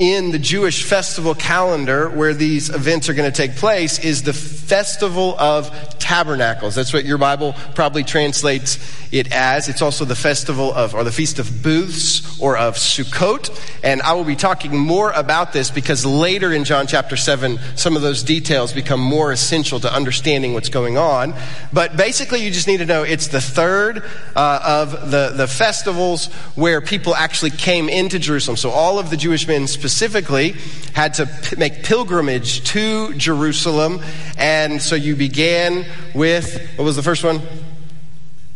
in 0.00 0.30
the 0.30 0.38
Jewish 0.38 0.84
festival 0.84 1.34
calendar 1.34 2.08
where 2.08 2.32
these 2.32 2.70
events 2.70 3.10
are 3.10 3.14
going 3.14 3.30
to 3.30 3.36
take 3.36 3.56
place 3.56 3.98
is 3.98 4.22
the 4.22 4.32
festival 4.32 5.38
of 5.38 5.98
Tabernacles. 6.10 6.74
That's 6.74 6.92
what 6.92 7.04
your 7.04 7.18
Bible 7.18 7.54
probably 7.76 8.02
translates 8.02 8.80
it 9.12 9.30
as. 9.30 9.68
It's 9.68 9.80
also 9.80 10.04
the 10.04 10.16
festival 10.16 10.74
of, 10.74 10.92
or 10.92 11.04
the 11.04 11.12
Feast 11.12 11.38
of 11.38 11.62
Booths, 11.62 12.40
or 12.40 12.56
of 12.56 12.74
Sukkot. 12.74 13.48
And 13.84 14.02
I 14.02 14.14
will 14.14 14.24
be 14.24 14.34
talking 14.34 14.76
more 14.76 15.12
about 15.12 15.52
this 15.52 15.70
because 15.70 16.04
later 16.04 16.52
in 16.52 16.64
John 16.64 16.88
chapter 16.88 17.16
7, 17.16 17.60
some 17.76 17.94
of 17.94 18.02
those 18.02 18.24
details 18.24 18.72
become 18.72 18.98
more 18.98 19.30
essential 19.30 19.78
to 19.78 19.94
understanding 19.94 20.52
what's 20.52 20.68
going 20.68 20.98
on. 20.98 21.32
But 21.72 21.96
basically, 21.96 22.42
you 22.42 22.50
just 22.50 22.66
need 22.66 22.78
to 22.78 22.86
know 22.86 23.04
it's 23.04 23.28
the 23.28 23.40
third 23.40 24.02
uh, 24.34 24.60
of 24.64 25.12
the, 25.12 25.32
the 25.36 25.46
festivals 25.46 26.26
where 26.56 26.80
people 26.80 27.14
actually 27.14 27.52
came 27.52 27.88
into 27.88 28.18
Jerusalem. 28.18 28.56
So 28.56 28.70
all 28.70 28.98
of 28.98 29.10
the 29.10 29.16
Jewish 29.16 29.46
men 29.46 29.68
specifically 29.68 30.56
had 30.92 31.14
to 31.14 31.26
p- 31.26 31.54
make 31.54 31.84
pilgrimage 31.84 32.64
to 32.70 33.14
Jerusalem. 33.14 34.00
And 34.36 34.82
so 34.82 34.96
you 34.96 35.14
began 35.14 35.86
with, 36.14 36.76
what 36.76 36.84
was 36.84 36.96
the 36.96 37.02
first 37.02 37.24
one? 37.24 37.40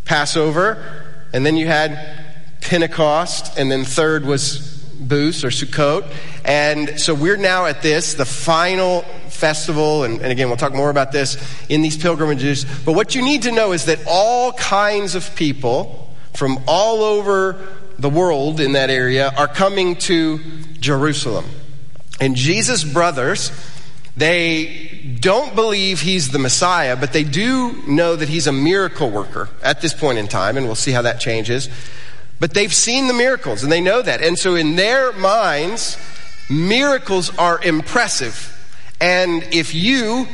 Passover. 0.04 1.04
And 1.32 1.44
then 1.44 1.56
you 1.56 1.66
had 1.66 1.98
Pentecost. 2.60 3.58
And 3.58 3.70
then 3.70 3.84
third 3.84 4.24
was 4.24 4.84
Booth 5.00 5.44
or 5.44 5.48
Sukkot. 5.48 6.10
And 6.44 7.00
so 7.00 7.14
we're 7.14 7.36
now 7.36 7.66
at 7.66 7.82
this, 7.82 8.14
the 8.14 8.24
final 8.24 9.02
festival. 9.28 10.04
And, 10.04 10.20
and, 10.20 10.30
again, 10.30 10.48
we'll 10.48 10.56
talk 10.56 10.74
more 10.74 10.90
about 10.90 11.12
this 11.12 11.36
in 11.68 11.82
these 11.82 11.96
pilgrimages. 11.96 12.64
But 12.84 12.92
what 12.92 13.14
you 13.14 13.22
need 13.22 13.42
to 13.42 13.52
know 13.52 13.72
is 13.72 13.86
that 13.86 14.00
all 14.06 14.52
kinds 14.52 15.14
of 15.14 15.34
people 15.36 16.14
from 16.34 16.58
all 16.66 17.02
over 17.02 17.58
the 17.98 18.10
world 18.10 18.60
in 18.60 18.72
that 18.72 18.90
area 18.90 19.32
are 19.36 19.48
coming 19.48 19.96
to 19.96 20.38
Jerusalem. 20.80 21.44
And 22.20 22.36
Jesus' 22.36 22.84
brothers, 22.84 23.50
they 24.16 24.93
don't 25.04 25.54
believe 25.54 26.00
he's 26.00 26.30
the 26.30 26.38
Messiah, 26.38 26.96
but 26.96 27.12
they 27.12 27.25
do 27.25 27.82
know 27.87 28.16
that 28.16 28.28
he's 28.28 28.46
a 28.46 28.52
miracle 28.52 29.11
worker 29.11 29.49
at 29.62 29.80
this 29.80 29.92
point 29.92 30.18
in 30.18 30.28
time, 30.28 30.56
and 30.56 30.66
we'll 30.66 30.75
see 30.75 30.92
how 30.92 31.02
that 31.02 31.20
changes. 31.20 31.68
But 32.40 32.54
they've 32.54 32.75
seen 32.75 33.06
the 33.06 33.14
miracles, 33.14 33.62
and 33.62 33.70
they 33.70 33.80
know 33.80 34.02
that. 34.02 34.23
And 34.23 34.38
so 34.38 34.54
in 34.54 34.76
their 34.76 35.12
minds, 35.12 35.99
miracles 36.50 37.37
are 37.38 37.62
impressive. 37.62 38.50
And 39.00 39.42
if 39.52 39.75
you 39.75 40.26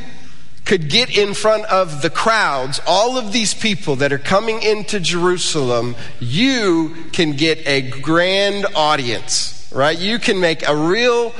could 0.65 0.89
get 0.89 1.15
in 1.17 1.33
front 1.33 1.65
of 1.65 2.01
the 2.01 2.09
crowds, 2.09 2.79
all 2.87 3.17
of 3.17 3.33
these 3.33 3.53
people 3.53 3.97
that 3.97 4.13
are 4.13 4.17
coming 4.17 4.61
into 4.61 4.99
Jerusalem, 4.99 5.95
you 6.19 6.95
can 7.11 7.33
get 7.33 7.65
a 7.67 7.81
grand 7.81 8.65
audience, 8.75 9.69
right? 9.73 9.97
You 9.97 10.19
can 10.19 10.39
make 10.39 10.67
a 10.67 10.75
real 10.75 11.33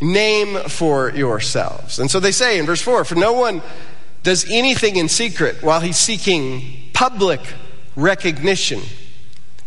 name 0.00 0.56
for 0.68 1.10
yourselves. 1.10 1.98
And 1.98 2.10
so 2.10 2.20
they 2.20 2.32
say 2.32 2.58
in 2.58 2.66
verse 2.66 2.82
4 2.82 3.04
For 3.04 3.14
no 3.14 3.32
one 3.32 3.62
does 4.22 4.48
anything 4.50 4.96
in 4.96 5.08
secret 5.08 5.62
while 5.62 5.80
he's 5.80 5.96
seeking 5.96 6.90
public 6.92 7.40
recognition. 7.96 8.80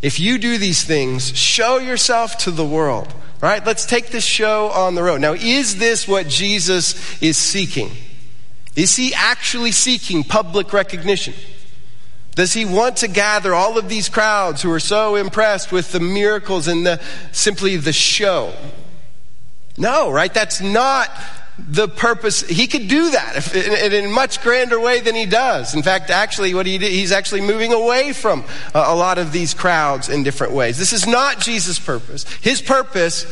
If 0.02 0.20
you 0.20 0.38
do 0.38 0.58
these 0.58 0.84
things, 0.84 1.36
show 1.38 1.78
yourself 1.78 2.38
to 2.40 2.52
the 2.52 2.66
world. 2.66 3.14
Right? 3.42 3.66
Let's 3.66 3.88
take 3.88 4.10
this 4.10 4.24
show 4.24 4.70
on 4.70 4.94
the 4.94 5.02
road. 5.02 5.20
Now, 5.20 5.34
is 5.34 5.78
this 5.78 6.08
what 6.08 6.28
Jesus 6.28 7.22
is 7.24 7.38
seeking? 7.38 7.90
Is 8.76 8.96
he 8.96 9.14
actually 9.16 9.72
seeking 9.72 10.24
public 10.24 10.74
recognition? 10.74 11.34
Does 12.36 12.54
he 12.54 12.66
want 12.66 12.98
to 12.98 13.08
gather 13.08 13.54
all 13.54 13.78
of 13.78 13.90
these 13.90 14.10
crowds 14.10 14.62
who 14.62 14.72
are 14.72 14.80
so 14.80 15.16
impressed 15.16 15.72
with 15.72 15.92
the 15.92 16.00
miracles 16.00 16.68
and 16.68 16.86
the 16.86 17.02
simply 17.32 17.76
the 17.76 17.92
show? 17.92 18.54
No, 19.82 20.12
right? 20.12 20.32
That's 20.32 20.62
not 20.62 21.10
the 21.58 21.88
purpose. 21.88 22.42
He 22.42 22.68
could 22.68 22.88
do 22.88 23.10
that 23.10 23.36
if, 23.36 23.56
in, 23.56 23.94
in, 23.94 24.06
a 24.06 24.10
much 24.10 24.40
grander 24.44 24.80
way 24.80 25.00
than 25.00 25.16
he 25.16 25.26
does. 25.26 25.74
In 25.74 25.82
fact, 25.82 26.12
actually, 26.12 26.54
what 26.54 26.68
he 26.68 26.78
did, 26.78 26.92
he's 26.92 27.12
actually 27.12 27.42
moving 27.42 27.74
away 27.74 28.14
from 28.14 28.44
a, 28.76 28.80
a 28.80 28.96
lot 28.96 29.18
of 29.18 29.32
these 29.32 29.56
crowds 29.56 30.08
in 30.08 30.22
different 30.22 30.54
ways. 30.54 30.78
This 30.78 30.94
is 30.94 31.08
not 31.08 31.40
Jesus' 31.40 31.80
purpose. 31.80 32.32
His 32.36 32.62
purpose 32.62 33.26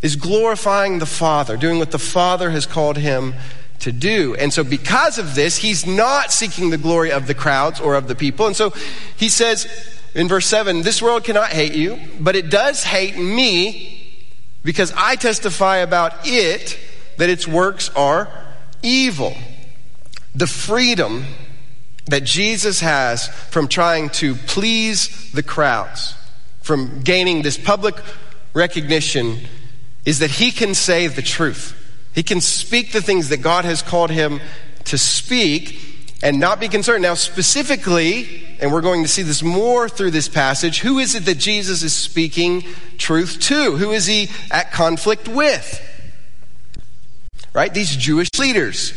is 0.00 0.16
glorifying 0.16 1.00
the 1.00 1.06
Father, 1.06 1.58
doing 1.58 1.78
what 1.78 1.90
the 1.90 1.98
Father 1.98 2.50
has 2.50 2.64
called 2.64 2.96
him 2.96 3.34
to 3.80 3.92
do. 3.92 4.34
And 4.36 4.54
so, 4.54 4.64
because 4.64 5.18
of 5.18 5.34
this, 5.34 5.58
he's 5.58 5.86
not 5.86 6.32
seeking 6.32 6.70
the 6.70 6.78
glory 6.78 7.12
of 7.12 7.26
the 7.26 7.34
crowds 7.34 7.78
or 7.78 7.94
of 7.94 8.08
the 8.08 8.14
people. 8.14 8.46
And 8.46 8.56
so, 8.56 8.70
he 9.18 9.28
says 9.28 9.68
in 10.14 10.28
verse 10.28 10.46
7 10.46 10.80
This 10.80 11.02
world 11.02 11.24
cannot 11.24 11.50
hate 11.50 11.74
you, 11.74 12.00
but 12.18 12.36
it 12.36 12.48
does 12.48 12.84
hate 12.84 13.18
me 13.18 14.00
because 14.64 14.92
I 14.96 15.16
testify 15.16 15.78
about 15.78 16.26
it 16.26 16.78
that 17.18 17.30
its 17.30 17.46
works 17.46 17.90
are 17.90 18.28
evil. 18.82 19.36
The 20.34 20.48
freedom 20.48 21.24
that 22.06 22.24
Jesus 22.24 22.80
has 22.80 23.28
from 23.28 23.68
trying 23.68 24.10
to 24.10 24.34
please 24.34 25.30
the 25.32 25.42
crowds, 25.42 26.14
from 26.62 27.00
gaining 27.00 27.42
this 27.42 27.56
public 27.56 27.94
recognition, 28.52 29.38
is 30.04 30.18
that 30.18 30.30
he 30.30 30.50
can 30.50 30.74
say 30.74 31.06
the 31.06 31.22
truth. 31.22 31.80
He 32.14 32.22
can 32.22 32.40
speak 32.40 32.92
the 32.92 33.00
things 33.00 33.28
that 33.28 33.38
God 33.38 33.64
has 33.64 33.82
called 33.82 34.10
him 34.10 34.40
to 34.84 34.98
speak 34.98 35.93
and 36.24 36.40
not 36.40 36.58
be 36.58 36.68
concerned. 36.68 37.02
Now, 37.02 37.14
specifically, 37.14 38.56
and 38.58 38.72
we're 38.72 38.80
going 38.80 39.02
to 39.02 39.08
see 39.08 39.22
this 39.22 39.42
more 39.42 39.90
through 39.90 40.10
this 40.10 40.26
passage, 40.26 40.80
who 40.80 40.98
is 40.98 41.14
it 41.14 41.26
that 41.26 41.36
Jesus 41.36 41.82
is 41.82 41.92
speaking 41.92 42.64
truth 42.96 43.38
to? 43.40 43.76
Who 43.76 43.92
is 43.92 44.06
he 44.06 44.30
at 44.50 44.72
conflict 44.72 45.28
with? 45.28 45.80
Right? 47.52 47.72
These 47.72 47.94
Jewish 47.94 48.30
leaders. 48.38 48.94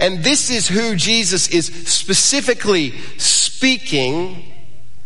And 0.00 0.24
this 0.24 0.50
is 0.50 0.66
who 0.66 0.96
Jesus 0.96 1.48
is 1.48 1.66
specifically 1.66 2.98
speaking 3.16 4.52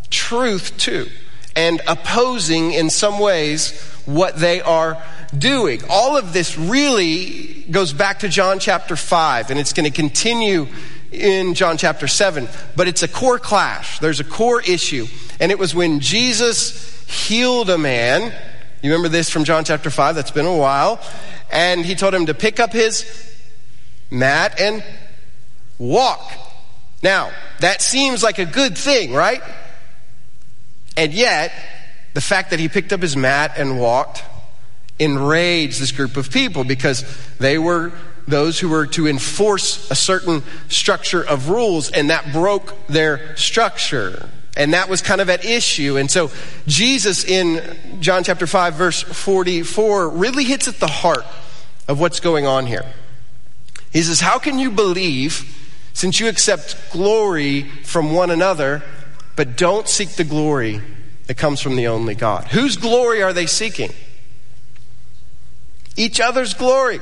truth 0.08 0.76
to 0.78 1.08
and 1.54 1.82
opposing 1.86 2.72
in 2.72 2.88
some 2.88 3.18
ways 3.18 3.78
what 4.06 4.36
they 4.36 4.62
are 4.62 5.00
doing. 5.36 5.82
All 5.90 6.16
of 6.16 6.32
this 6.32 6.56
really 6.56 7.64
goes 7.70 7.92
back 7.92 8.20
to 8.20 8.28
John 8.28 8.58
chapter 8.58 8.96
5, 8.96 9.50
and 9.50 9.60
it's 9.60 9.74
going 9.74 9.84
to 9.84 9.94
continue 9.94 10.66
in 11.12 11.54
John 11.54 11.76
chapter 11.76 12.06
7. 12.06 12.48
But 12.76 12.88
it's 12.88 13.02
a 13.02 13.08
core 13.08 13.38
clash. 13.38 13.98
There's 13.98 14.20
a 14.20 14.24
core 14.24 14.60
issue. 14.60 15.06
And 15.38 15.50
it 15.50 15.58
was 15.58 15.74
when 15.74 16.00
Jesus 16.00 17.04
healed 17.08 17.70
a 17.70 17.78
man. 17.78 18.32
You 18.82 18.90
remember 18.90 19.08
this 19.08 19.30
from 19.30 19.44
John 19.44 19.64
chapter 19.64 19.90
5? 19.90 20.14
That's 20.14 20.30
been 20.30 20.46
a 20.46 20.56
while. 20.56 21.00
And 21.50 21.84
he 21.84 21.94
told 21.94 22.14
him 22.14 22.26
to 22.26 22.34
pick 22.34 22.60
up 22.60 22.72
his 22.72 23.04
mat 24.10 24.60
and 24.60 24.84
walk. 25.78 26.32
Now, 27.02 27.30
that 27.60 27.82
seems 27.82 28.22
like 28.22 28.38
a 28.38 28.44
good 28.44 28.76
thing, 28.76 29.12
right? 29.12 29.42
And 30.96 31.12
yet, 31.12 31.52
the 32.14 32.20
fact 32.20 32.50
that 32.50 32.60
he 32.60 32.68
picked 32.68 32.92
up 32.92 33.00
his 33.00 33.16
mat 33.16 33.54
and 33.56 33.80
walked 33.80 34.22
enraged 34.98 35.80
this 35.80 35.92
group 35.92 36.16
of 36.16 36.30
people 36.30 36.62
because 36.62 37.04
they 37.38 37.56
were 37.58 37.92
those 38.30 38.58
who 38.58 38.68
were 38.68 38.86
to 38.88 39.06
enforce 39.06 39.90
a 39.90 39.94
certain 39.94 40.42
structure 40.68 41.22
of 41.22 41.48
rules, 41.48 41.90
and 41.90 42.10
that 42.10 42.32
broke 42.32 42.74
their 42.86 43.36
structure. 43.36 44.28
And 44.56 44.74
that 44.74 44.88
was 44.88 45.00
kind 45.00 45.20
of 45.20 45.30
at 45.30 45.44
issue. 45.44 45.96
And 45.96 46.10
so 46.10 46.30
Jesus 46.66 47.24
in 47.24 48.00
John 48.00 48.24
chapter 48.24 48.46
5, 48.46 48.74
verse 48.74 49.02
44, 49.02 50.08
really 50.08 50.44
hits 50.44 50.66
at 50.68 50.80
the 50.80 50.88
heart 50.88 51.24
of 51.86 52.00
what's 52.00 52.20
going 52.20 52.46
on 52.46 52.66
here. 52.66 52.84
He 53.92 54.02
says, 54.02 54.20
How 54.20 54.38
can 54.38 54.58
you 54.58 54.70
believe 54.70 55.56
since 55.92 56.20
you 56.20 56.28
accept 56.28 56.76
glory 56.90 57.62
from 57.84 58.12
one 58.12 58.30
another, 58.30 58.82
but 59.36 59.56
don't 59.56 59.88
seek 59.88 60.10
the 60.10 60.24
glory 60.24 60.80
that 61.26 61.36
comes 61.36 61.60
from 61.60 61.76
the 61.76 61.86
only 61.86 62.14
God? 62.14 62.48
Whose 62.48 62.76
glory 62.76 63.22
are 63.22 63.32
they 63.32 63.46
seeking? 63.46 63.92
each 66.00 66.20
other's 66.20 66.54
glory. 66.54 67.00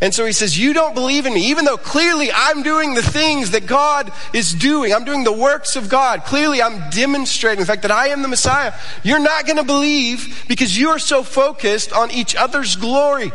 And 0.00 0.12
so 0.12 0.26
he 0.26 0.32
says, 0.32 0.58
You 0.58 0.72
don't 0.72 0.94
believe 0.94 1.26
in 1.26 1.34
me, 1.34 1.50
even 1.50 1.64
though 1.64 1.76
clearly 1.76 2.30
I'm 2.32 2.62
doing 2.62 2.94
the 2.94 3.02
things 3.02 3.52
that 3.52 3.66
God 3.66 4.12
is 4.32 4.52
doing. 4.52 4.92
I'm 4.92 5.04
doing 5.04 5.24
the 5.24 5.32
works 5.32 5.76
of 5.76 5.88
God. 5.88 6.24
Clearly 6.24 6.60
I'm 6.60 6.90
demonstrating 6.90 7.60
the 7.60 7.66
fact 7.66 7.82
that 7.82 7.90
I 7.90 8.08
am 8.08 8.22
the 8.22 8.28
Messiah. 8.28 8.72
You're 9.02 9.20
not 9.20 9.46
going 9.46 9.56
to 9.56 9.64
believe 9.64 10.44
because 10.48 10.78
you're 10.78 10.98
so 10.98 11.22
focused 11.22 11.92
on 11.92 12.10
each 12.10 12.34
other's 12.34 12.76
glory. 12.76 13.32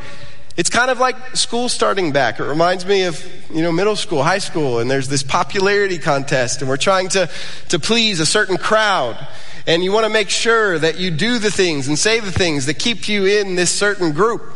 It's 0.60 0.70
kind 0.70 0.92
of 0.92 1.00
like 1.00 1.38
school 1.38 1.70
starting 1.70 2.12
back. 2.12 2.42
It 2.42 2.44
reminds 2.44 2.86
me 2.86 3.04
of, 3.04 3.25
you 3.50 3.62
know, 3.62 3.72
middle 3.72 3.96
school, 3.96 4.22
high 4.22 4.39
school, 4.39 4.80
and 4.80 4.92
there's 4.92 5.08
this 5.08 5.24
popularity 5.24 5.98
contest, 5.98 6.60
and 6.60 6.70
we're 6.70 6.75
trying 6.75 7.08
to, 7.10 7.30
to 7.70 7.80
please 7.80 8.20
a 8.20 8.25
certain 8.25 8.58
crowd. 8.58 9.25
And 9.66 9.84
you 9.84 9.94
want 9.94 10.06
to 10.06 10.10
make 10.10 10.30
sure 10.30 10.78
that 10.78 11.00
you 11.00 11.12
do 11.12 11.39
the 11.39 11.50
things 11.50 11.88
and 11.88 11.98
say 11.98 12.20
the 12.20 12.32
things 12.32 12.66
that 12.66 12.78
keep 12.78 13.08
you 13.08 13.25
in 13.25 13.56
this 13.56 13.72
certain 13.72 14.12
group. 14.12 14.54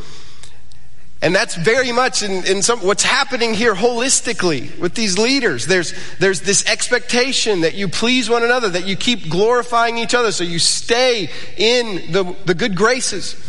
And 1.23 1.33
that's 1.33 1.55
very 1.55 1.93
much 1.93 2.21
in, 2.21 2.43
in 2.43 2.61
some, 2.61 2.79
what's 2.79 3.03
happening 3.03 3.53
here 3.53 3.73
holistically 3.73 4.77
with 4.77 4.93
these 4.93 5.17
leaders. 5.17 5.65
There's, 5.65 5.93
there's 6.17 6.41
this 6.41 6.65
expectation 6.65 7.61
that 7.61 7.75
you 7.75 7.87
please 7.87 8.29
one 8.29 8.43
another, 8.43 8.67
that 8.67 8.85
you 8.85 8.97
keep 8.97 9.29
glorifying 9.29 9.97
each 9.97 10.13
other, 10.13 10.33
so 10.33 10.43
you 10.43 10.59
stay 10.59 11.29
in 11.55 12.11
the, 12.11 12.35
the 12.43 12.53
good 12.53 12.75
graces. 12.75 13.41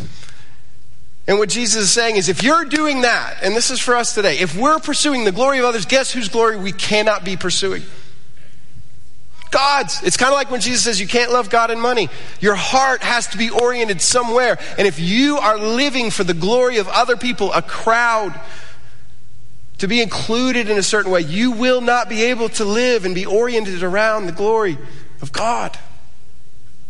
And 1.27 1.37
what 1.37 1.49
Jesus 1.49 1.83
is 1.83 1.91
saying 1.91 2.15
is 2.15 2.29
if 2.29 2.43
you're 2.43 2.63
doing 2.63 3.01
that, 3.01 3.39
and 3.43 3.53
this 3.53 3.69
is 3.69 3.81
for 3.81 3.95
us 3.95 4.15
today, 4.15 4.39
if 4.39 4.55
we're 4.55 4.79
pursuing 4.79 5.25
the 5.25 5.33
glory 5.33 5.59
of 5.59 5.65
others, 5.65 5.85
guess 5.85 6.13
whose 6.13 6.29
glory 6.29 6.55
we 6.55 6.71
cannot 6.71 7.25
be 7.25 7.35
pursuing? 7.35 7.83
God's. 9.55 10.03
It's 10.03 10.17
kind 10.17 10.33
of 10.33 10.35
like 10.35 10.51
when 10.51 10.59
Jesus 10.59 10.83
says 10.83 10.99
you 10.99 11.07
can't 11.07 11.31
love 11.31 11.49
God 11.49 11.71
and 11.71 11.81
money. 11.81 12.09
Your 12.41 12.55
heart 12.55 13.01
has 13.03 13.27
to 13.27 13.37
be 13.37 13.49
oriented 13.49 14.01
somewhere. 14.01 14.59
And 14.77 14.85
if 14.85 14.99
you 14.99 15.37
are 15.37 15.57
living 15.57 16.11
for 16.11 16.25
the 16.25 16.33
glory 16.33 16.77
of 16.77 16.89
other 16.89 17.15
people, 17.15 17.53
a 17.53 17.61
crowd, 17.61 18.37
to 19.77 19.87
be 19.87 20.01
included 20.01 20.69
in 20.69 20.77
a 20.77 20.83
certain 20.83 21.09
way, 21.09 21.21
you 21.21 21.51
will 21.51 21.79
not 21.79 22.09
be 22.09 22.23
able 22.23 22.49
to 22.49 22.65
live 22.65 23.05
and 23.05 23.15
be 23.15 23.25
oriented 23.25 23.81
around 23.81 24.25
the 24.25 24.33
glory 24.33 24.77
of 25.21 25.31
God. 25.31 25.77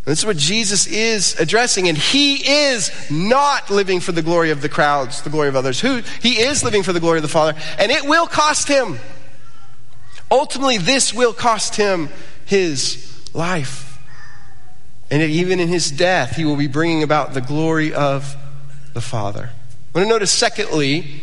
And 0.06 0.12
this 0.12 0.20
is 0.20 0.26
what 0.26 0.38
Jesus 0.38 0.88
is 0.88 1.40
addressing. 1.40 1.88
And 1.88 1.96
he 1.96 2.38
is 2.68 2.92
not 3.12 3.70
living 3.70 4.00
for 4.00 4.12
the 4.12 4.24
glory 4.24 4.50
of 4.50 4.64
the 4.64 4.70
crowds, 4.70 5.22
the 5.22 5.30
glory 5.30 5.50
of 5.50 5.56
others. 5.56 5.80
Who 5.82 6.02
he 6.20 6.40
is 6.40 6.64
living 6.64 6.82
for 6.82 6.94
the 6.94 7.00
glory 7.00 7.20
of 7.20 7.24
the 7.24 7.30
Father, 7.30 7.54
and 7.78 7.92
it 7.92 8.06
will 8.06 8.26
cost 8.26 8.68
him. 8.68 8.98
Ultimately, 10.32 10.80
this 10.80 11.14
will 11.14 11.34
cost 11.34 11.76
him 11.76 12.10
his 12.46 13.30
life. 13.34 14.00
And 15.12 15.22
even 15.22 15.60
in 15.60 15.68
his 15.68 15.92
death, 15.92 16.36
he 16.36 16.46
will 16.46 16.56
be 16.56 16.68
bringing 16.68 17.04
about 17.04 17.34
the 17.34 17.42
glory 17.42 17.94
of 17.94 18.36
the 18.94 19.02
Father. 19.02 19.50
I 19.94 19.98
want 19.98 20.08
to 20.08 20.10
notice, 20.10 20.32
secondly, 20.32 21.22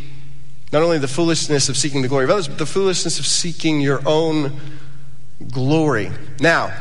not 0.73 0.83
only 0.83 0.99
the 0.99 1.09
foolishness 1.09 1.69
of 1.69 1.77
seeking 1.77 2.03
the 2.03 2.09
glory 2.09 2.25
of 2.25 2.31
others, 2.31 2.49
but 2.49 2.59
the 2.59 2.67
foolishness 2.67 3.19
of 3.19 3.27
seeking 3.27 3.81
your 3.81 4.01
own 4.07 4.61
glory. 5.51 6.11
Now, 6.41 6.73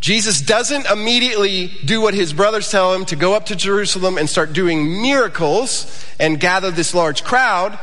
Jesus 0.00 0.40
doesn't 0.40 0.86
immediately 0.86 1.72
do 1.84 2.00
what 2.00 2.14
his 2.14 2.32
brothers 2.32 2.70
tell 2.70 2.94
him 2.94 3.04
to 3.06 3.16
go 3.16 3.34
up 3.34 3.46
to 3.46 3.56
Jerusalem 3.56 4.16
and 4.16 4.30
start 4.30 4.52
doing 4.52 5.02
miracles 5.02 6.06
and 6.20 6.38
gather 6.38 6.70
this 6.70 6.94
large 6.94 7.24
crowd. 7.24 7.78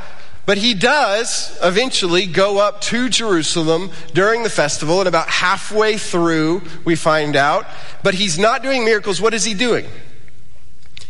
But 0.45 0.57
he 0.59 0.75
does 0.75 1.57
eventually 1.63 2.27
go 2.27 2.59
up 2.59 2.81
to 2.81 3.09
Jerusalem 3.09 3.89
during 4.13 4.43
the 4.43 4.49
festival, 4.49 4.99
and 4.99 5.07
about 5.07 5.27
halfway 5.27 5.97
through, 5.97 6.61
we 6.83 6.95
find 6.95 7.35
out. 7.35 7.65
But 8.03 8.13
he's 8.13 8.37
not 8.37 8.61
doing 8.61 8.85
miracles. 8.85 9.19
What 9.19 9.33
is 9.33 9.43
he 9.43 9.55
doing? 9.55 9.87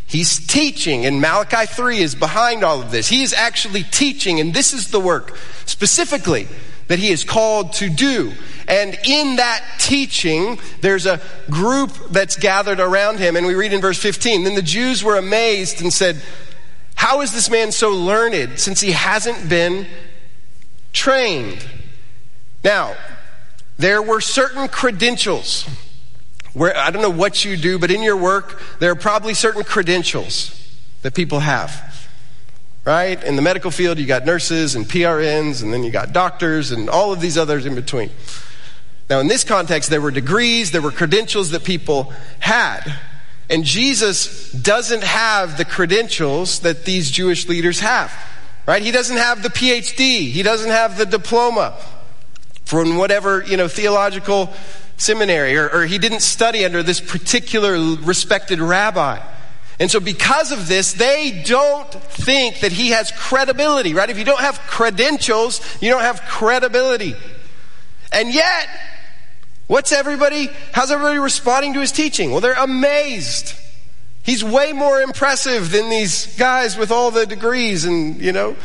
He's 0.06 0.46
teaching, 0.46 1.04
and 1.04 1.20
Malachi 1.20 1.66
3 1.66 1.98
is 1.98 2.14
behind 2.14 2.62
all 2.64 2.80
of 2.80 2.90
this. 2.90 3.08
He 3.08 3.22
is 3.22 3.34
actually 3.34 3.82
teaching, 3.82 4.40
and 4.40 4.54
this 4.54 4.72
is 4.72 4.90
the 4.90 5.00
work 5.00 5.36
specifically 5.66 6.48
that 6.86 6.98
he 6.98 7.08
is 7.08 7.24
called 7.24 7.72
to 7.74 7.90
do. 7.90 8.32
And 8.68 8.96
in 9.04 9.36
that 9.36 9.64
teaching, 9.78 10.58
there's 10.80 11.06
a 11.06 11.20
group 11.50 11.90
that's 12.10 12.36
gathered 12.36 12.80
around 12.80 13.18
him. 13.18 13.36
And 13.36 13.46
we 13.46 13.54
read 13.54 13.72
in 13.72 13.80
verse 13.80 13.98
15 13.98 14.44
Then 14.44 14.54
the 14.54 14.62
Jews 14.62 15.02
were 15.02 15.16
amazed 15.16 15.82
and 15.82 15.92
said, 15.92 16.22
How 16.96 17.20
is 17.20 17.32
this 17.32 17.48
man 17.48 17.72
so 17.72 17.90
learned 17.90 18.58
since 18.58 18.80
he 18.80 18.90
hasn't 18.92 19.48
been 19.48 19.86
trained? 20.92 21.64
Now, 22.64 22.96
there 23.78 24.02
were 24.02 24.20
certain 24.20 24.68
credentials. 24.68 25.68
Where, 26.52 26.76
I 26.76 26.90
don't 26.90 27.02
know 27.02 27.10
what 27.10 27.44
you 27.44 27.56
do, 27.56 27.78
but 27.78 27.90
in 27.90 28.02
your 28.02 28.16
work, 28.16 28.60
there 28.80 28.90
are 28.90 28.96
probably 28.96 29.34
certain 29.34 29.62
credentials 29.62 30.52
that 31.02 31.14
people 31.14 31.40
have 31.40 31.86
right? 32.86 33.22
In 33.24 33.34
the 33.34 33.42
medical 33.42 33.72
field, 33.72 33.98
you 33.98 34.06
got 34.06 34.24
nurses 34.24 34.76
and 34.76 34.86
PRNs, 34.86 35.62
and 35.62 35.72
then 35.72 35.82
you 35.82 35.90
got 35.90 36.12
doctors 36.12 36.70
and 36.70 36.88
all 36.88 37.12
of 37.12 37.20
these 37.20 37.36
others 37.36 37.66
in 37.66 37.74
between. 37.74 38.10
Now, 39.10 39.18
in 39.18 39.26
this 39.26 39.44
context, 39.44 39.90
there 39.90 40.00
were 40.00 40.12
degrees, 40.12 40.70
there 40.70 40.80
were 40.80 40.92
credentials 40.92 41.50
that 41.50 41.64
people 41.64 42.12
had. 42.38 42.94
And 43.48 43.64
Jesus 43.64 44.50
doesn't 44.52 45.04
have 45.04 45.56
the 45.56 45.64
credentials 45.64 46.60
that 46.60 46.84
these 46.84 47.10
Jewish 47.10 47.48
leaders 47.48 47.80
have, 47.80 48.12
right? 48.66 48.82
He 48.82 48.90
doesn't 48.90 49.16
have 49.16 49.42
the 49.42 49.50
PhD, 49.50 50.30
he 50.30 50.42
doesn't 50.42 50.70
have 50.70 50.98
the 50.98 51.06
diploma 51.06 51.78
from 52.64 52.96
whatever, 52.96 53.44
you 53.44 53.56
know, 53.56 53.68
theological 53.68 54.52
seminary, 54.96 55.56
or, 55.56 55.68
or 55.68 55.86
he 55.86 55.98
didn't 55.98 56.20
study 56.20 56.64
under 56.64 56.82
this 56.82 57.00
particular 57.00 57.74
respected 58.02 58.58
rabbi. 58.60 59.20
And 59.78 59.90
so, 59.90 60.00
because 60.00 60.52
of 60.52 60.68
this, 60.68 60.94
they 60.94 61.42
don't 61.44 61.92
think 61.92 62.60
that 62.60 62.72
he 62.72 62.90
has 62.90 63.12
credibility, 63.12 63.92
right? 63.92 64.08
If 64.08 64.18
you 64.18 64.24
don't 64.24 64.40
have 64.40 64.58
credentials, 64.60 65.60
you 65.82 65.90
don't 65.90 66.00
have 66.00 66.22
credibility. 66.22 67.14
And 68.10 68.32
yet, 68.32 68.68
what's 69.66 69.92
everybody, 69.92 70.48
how's 70.72 70.90
everybody 70.90 71.18
responding 71.18 71.74
to 71.74 71.80
his 71.80 71.92
teaching? 71.92 72.30
Well, 72.30 72.40
they're 72.40 72.54
amazed. 72.54 73.54
He's 74.22 74.42
way 74.42 74.72
more 74.72 75.00
impressive 75.00 75.70
than 75.70 75.88
these 75.88 76.36
guys 76.36 76.76
with 76.76 76.90
all 76.90 77.10
the 77.10 77.26
degrees 77.26 77.84
and, 77.84 78.20
you 78.20 78.32
know, 78.32 78.56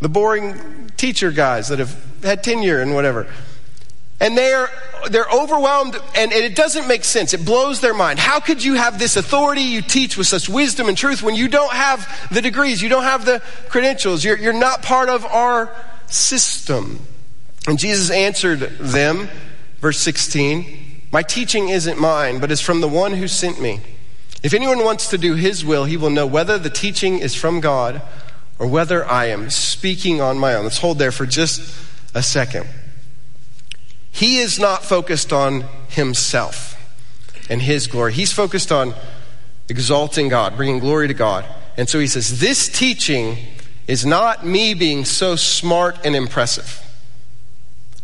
the 0.00 0.08
boring 0.08 0.90
teacher 0.96 1.30
guys 1.30 1.68
that 1.68 1.78
have 1.78 1.96
had 2.22 2.42
tenure 2.42 2.80
and 2.80 2.94
whatever. 2.94 3.26
And 4.18 4.36
they're, 4.36 4.70
they're 5.10 5.28
overwhelmed, 5.32 5.94
and, 6.14 6.32
and, 6.32 6.44
it 6.44 6.56
doesn't 6.56 6.88
make 6.88 7.04
sense. 7.04 7.34
It 7.34 7.44
blows 7.44 7.80
their 7.80 7.92
mind. 7.92 8.18
How 8.18 8.40
could 8.40 8.64
you 8.64 8.74
have 8.74 8.98
this 8.98 9.16
authority 9.16 9.60
you 9.60 9.82
teach 9.82 10.16
with 10.16 10.26
such 10.26 10.48
wisdom 10.48 10.88
and 10.88 10.96
truth 10.96 11.22
when 11.22 11.34
you 11.34 11.48
don't 11.48 11.72
have 11.72 12.28
the 12.32 12.40
degrees, 12.40 12.80
you 12.80 12.88
don't 12.88 13.02
have 13.02 13.26
the 13.26 13.42
credentials, 13.68 14.24
you're, 14.24 14.38
you're 14.38 14.54
not 14.54 14.82
part 14.82 15.10
of 15.10 15.26
our 15.26 15.70
system? 16.06 17.00
And 17.68 17.78
Jesus 17.78 18.10
answered 18.10 18.60
them, 18.80 19.28
verse 19.86 20.00
16 20.00 21.04
My 21.12 21.22
teaching 21.22 21.68
isn't 21.68 21.96
mine, 21.96 22.40
but 22.40 22.50
is 22.50 22.60
from 22.60 22.80
the 22.80 22.88
one 22.88 23.12
who 23.12 23.28
sent 23.28 23.60
me. 23.60 23.78
If 24.42 24.52
anyone 24.52 24.82
wants 24.82 25.10
to 25.10 25.16
do 25.16 25.34
his 25.34 25.64
will, 25.64 25.84
he 25.84 25.96
will 25.96 26.10
know 26.10 26.26
whether 26.26 26.58
the 26.58 26.70
teaching 26.70 27.20
is 27.20 27.36
from 27.36 27.60
God 27.60 28.02
or 28.58 28.66
whether 28.66 29.06
I 29.06 29.26
am 29.26 29.48
speaking 29.48 30.20
on 30.20 30.38
my 30.38 30.54
own. 30.54 30.64
Let's 30.64 30.78
hold 30.78 30.98
there 30.98 31.12
for 31.12 31.24
just 31.24 31.60
a 32.16 32.22
second. 32.24 32.66
He 34.10 34.38
is 34.38 34.58
not 34.58 34.82
focused 34.82 35.32
on 35.32 35.66
himself 35.86 36.74
and 37.48 37.62
his 37.62 37.86
glory. 37.86 38.12
He's 38.12 38.32
focused 38.32 38.72
on 38.72 38.92
exalting 39.68 40.28
God, 40.28 40.56
bringing 40.56 40.80
glory 40.80 41.06
to 41.06 41.14
God. 41.14 41.44
And 41.76 41.88
so 41.88 42.00
he 42.00 42.08
says, 42.08 42.40
This 42.40 42.68
teaching 42.68 43.36
is 43.86 44.04
not 44.04 44.44
me 44.44 44.74
being 44.74 45.04
so 45.04 45.36
smart 45.36 45.96
and 46.04 46.16
impressive. 46.16 46.82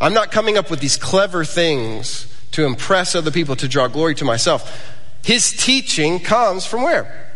I'm 0.03 0.15
not 0.15 0.33
coming 0.33 0.59
up 0.59 0.69
with 0.69 0.81
these 0.81 0.97
clever 0.97 1.45
things 1.45 2.27
to 2.51 2.67
impress 2.67 3.15
other 3.15 3.31
people, 3.31 3.55
to 3.55 3.69
draw 3.69 3.87
glory 3.87 4.17
to 4.17 4.25
myself. 4.25 4.99
His 5.25 5.53
teaching 5.53 6.19
comes 6.19 6.67
from 6.67 6.83
where? 6.83 7.31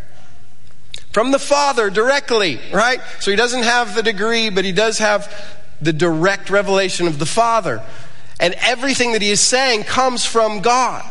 From 1.13 1.31
the 1.31 1.39
Father 1.39 1.89
directly, 1.89 2.59
right? 2.73 2.99
So 3.21 3.31
he 3.31 3.37
doesn't 3.37 3.63
have 3.63 3.95
the 3.95 4.03
degree, 4.03 4.49
but 4.49 4.65
he 4.65 4.73
does 4.73 4.97
have 4.97 5.33
the 5.81 5.93
direct 5.93 6.49
revelation 6.49 7.07
of 7.07 7.19
the 7.19 7.25
Father. 7.25 7.81
And 8.37 8.53
everything 8.59 9.13
that 9.13 9.21
he 9.21 9.31
is 9.31 9.39
saying 9.39 9.85
comes 9.85 10.25
from 10.25 10.59
God. 10.59 11.09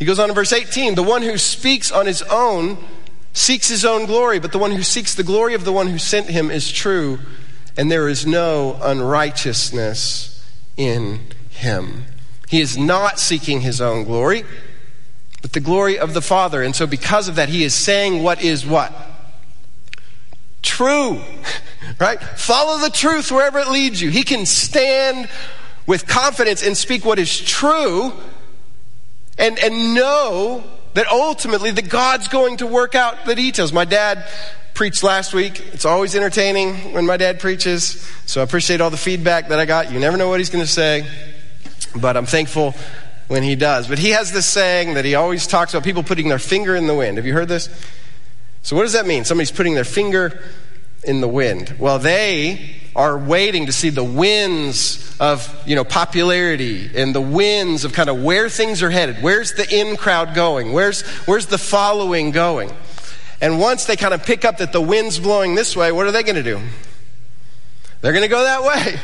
He 0.00 0.04
goes 0.04 0.18
on 0.18 0.28
in 0.28 0.34
verse 0.34 0.52
18 0.52 0.96
The 0.96 1.04
one 1.04 1.22
who 1.22 1.38
speaks 1.38 1.92
on 1.92 2.06
his 2.06 2.20
own 2.22 2.78
seeks 3.32 3.68
his 3.68 3.84
own 3.84 4.06
glory, 4.06 4.40
but 4.40 4.50
the 4.50 4.58
one 4.58 4.72
who 4.72 4.82
seeks 4.82 5.14
the 5.14 5.22
glory 5.22 5.54
of 5.54 5.64
the 5.64 5.72
one 5.72 5.86
who 5.86 5.98
sent 5.98 6.28
him 6.28 6.50
is 6.50 6.70
true, 6.72 7.20
and 7.76 7.92
there 7.92 8.08
is 8.08 8.26
no 8.26 8.76
unrighteousness 8.82 10.33
in 10.76 11.20
him. 11.50 12.04
He 12.48 12.60
is 12.60 12.76
not 12.76 13.18
seeking 13.18 13.60
his 13.60 13.80
own 13.80 14.04
glory, 14.04 14.44
but 15.42 15.52
the 15.52 15.60
glory 15.60 15.98
of 15.98 16.14
the 16.14 16.22
Father. 16.22 16.62
And 16.62 16.74
so, 16.74 16.86
because 16.86 17.28
of 17.28 17.36
that, 17.36 17.48
he 17.48 17.64
is 17.64 17.74
saying 17.74 18.22
what 18.22 18.42
is 18.42 18.66
what? 18.66 18.92
True. 20.62 21.20
Right? 22.00 22.20
Follow 22.20 22.78
the 22.78 22.90
truth 22.90 23.30
wherever 23.30 23.58
it 23.58 23.68
leads 23.68 24.00
you. 24.00 24.10
He 24.10 24.22
can 24.24 24.46
stand 24.46 25.28
with 25.86 26.08
confidence 26.08 26.66
and 26.66 26.76
speak 26.76 27.04
what 27.04 27.18
is 27.18 27.40
true 27.40 28.12
and, 29.38 29.58
and 29.58 29.94
know 29.94 30.64
that 30.94 31.06
ultimately 31.08 31.70
that 31.72 31.88
God's 31.88 32.28
going 32.28 32.56
to 32.58 32.66
work 32.66 32.94
out 32.94 33.26
the 33.26 33.34
details. 33.34 33.72
My 33.72 33.84
dad 33.84 34.26
preached 34.74 35.04
last 35.04 35.32
week. 35.32 35.60
It's 35.72 35.84
always 35.84 36.16
entertaining 36.16 36.92
when 36.92 37.06
my 37.06 37.16
dad 37.16 37.38
preaches. 37.38 38.10
So 38.26 38.40
I 38.40 38.44
appreciate 38.44 38.80
all 38.80 38.90
the 38.90 38.96
feedback 38.96 39.48
that 39.48 39.60
I 39.60 39.66
got. 39.66 39.92
You 39.92 40.00
never 40.00 40.16
know 40.16 40.28
what 40.28 40.40
he's 40.40 40.50
going 40.50 40.64
to 40.64 40.70
say, 40.70 41.06
but 41.94 42.16
I'm 42.16 42.26
thankful 42.26 42.74
when 43.28 43.44
he 43.44 43.54
does. 43.54 43.86
But 43.86 44.00
he 44.00 44.10
has 44.10 44.32
this 44.32 44.46
saying 44.46 44.94
that 44.94 45.04
he 45.04 45.14
always 45.14 45.46
talks 45.46 45.72
about 45.72 45.84
people 45.84 46.02
putting 46.02 46.28
their 46.28 46.40
finger 46.40 46.74
in 46.74 46.88
the 46.88 46.94
wind. 46.94 47.18
Have 47.18 47.26
you 47.26 47.32
heard 47.32 47.48
this? 47.48 47.68
So 48.62 48.74
what 48.74 48.82
does 48.82 48.94
that 48.94 49.06
mean? 49.06 49.24
Somebody's 49.24 49.52
putting 49.52 49.74
their 49.74 49.84
finger 49.84 50.42
in 51.04 51.20
the 51.20 51.28
wind. 51.28 51.76
Well, 51.78 52.00
they 52.00 52.74
are 52.96 53.16
waiting 53.16 53.66
to 53.66 53.72
see 53.72 53.90
the 53.90 54.02
winds 54.02 55.16
of, 55.20 55.56
you 55.66 55.76
know, 55.76 55.84
popularity 55.84 56.90
and 56.96 57.14
the 57.14 57.20
winds 57.20 57.84
of 57.84 57.92
kind 57.92 58.08
of 58.08 58.22
where 58.22 58.48
things 58.48 58.82
are 58.82 58.90
headed. 58.90 59.22
Where's 59.22 59.52
the 59.52 59.72
in 59.72 59.96
crowd 59.96 60.34
going? 60.34 60.72
Where's, 60.72 61.02
where's 61.26 61.46
the 61.46 61.58
following 61.58 62.32
going? 62.32 62.72
And 63.44 63.60
once 63.60 63.84
they 63.84 63.96
kind 63.96 64.14
of 64.14 64.24
pick 64.24 64.46
up 64.46 64.56
that 64.56 64.72
the 64.72 64.80
wind's 64.80 65.18
blowing 65.18 65.54
this 65.54 65.76
way, 65.76 65.92
what 65.92 66.06
are 66.06 66.12
they 66.12 66.22
going 66.22 66.36
to 66.36 66.42
do? 66.42 66.62
They're 68.00 68.12
going 68.12 68.22
to 68.22 68.28
go 68.28 68.42
that 68.42 68.62
way. 68.62 68.98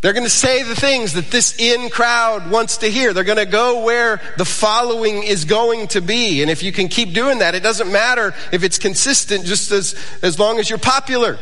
They're 0.00 0.14
going 0.14 0.24
to 0.24 0.30
say 0.30 0.64
the 0.64 0.74
things 0.74 1.12
that 1.12 1.30
this 1.30 1.56
in 1.56 1.88
crowd 1.88 2.50
wants 2.50 2.78
to 2.78 2.88
hear. 2.88 3.12
They're 3.12 3.22
going 3.22 3.38
to 3.38 3.46
go 3.46 3.84
where 3.84 4.20
the 4.36 4.44
following 4.44 5.22
is 5.22 5.44
going 5.44 5.86
to 5.88 6.00
be. 6.00 6.42
And 6.42 6.50
if 6.50 6.64
you 6.64 6.72
can 6.72 6.88
keep 6.88 7.12
doing 7.12 7.38
that, 7.38 7.54
it 7.54 7.62
doesn't 7.62 7.92
matter 7.92 8.34
if 8.50 8.64
it's 8.64 8.78
consistent 8.78 9.44
just 9.44 9.70
as, 9.70 9.94
as 10.22 10.40
long 10.40 10.58
as 10.58 10.68
you're 10.68 10.80
popular. 10.80 11.38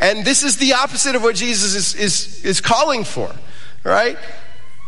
And 0.00 0.24
this 0.24 0.42
is 0.42 0.56
the 0.56 0.72
opposite 0.72 1.16
of 1.16 1.22
what 1.22 1.36
Jesus 1.36 1.74
is, 1.74 1.94
is, 1.94 2.44
is 2.46 2.60
calling 2.62 3.04
for, 3.04 3.30
right? 3.84 4.16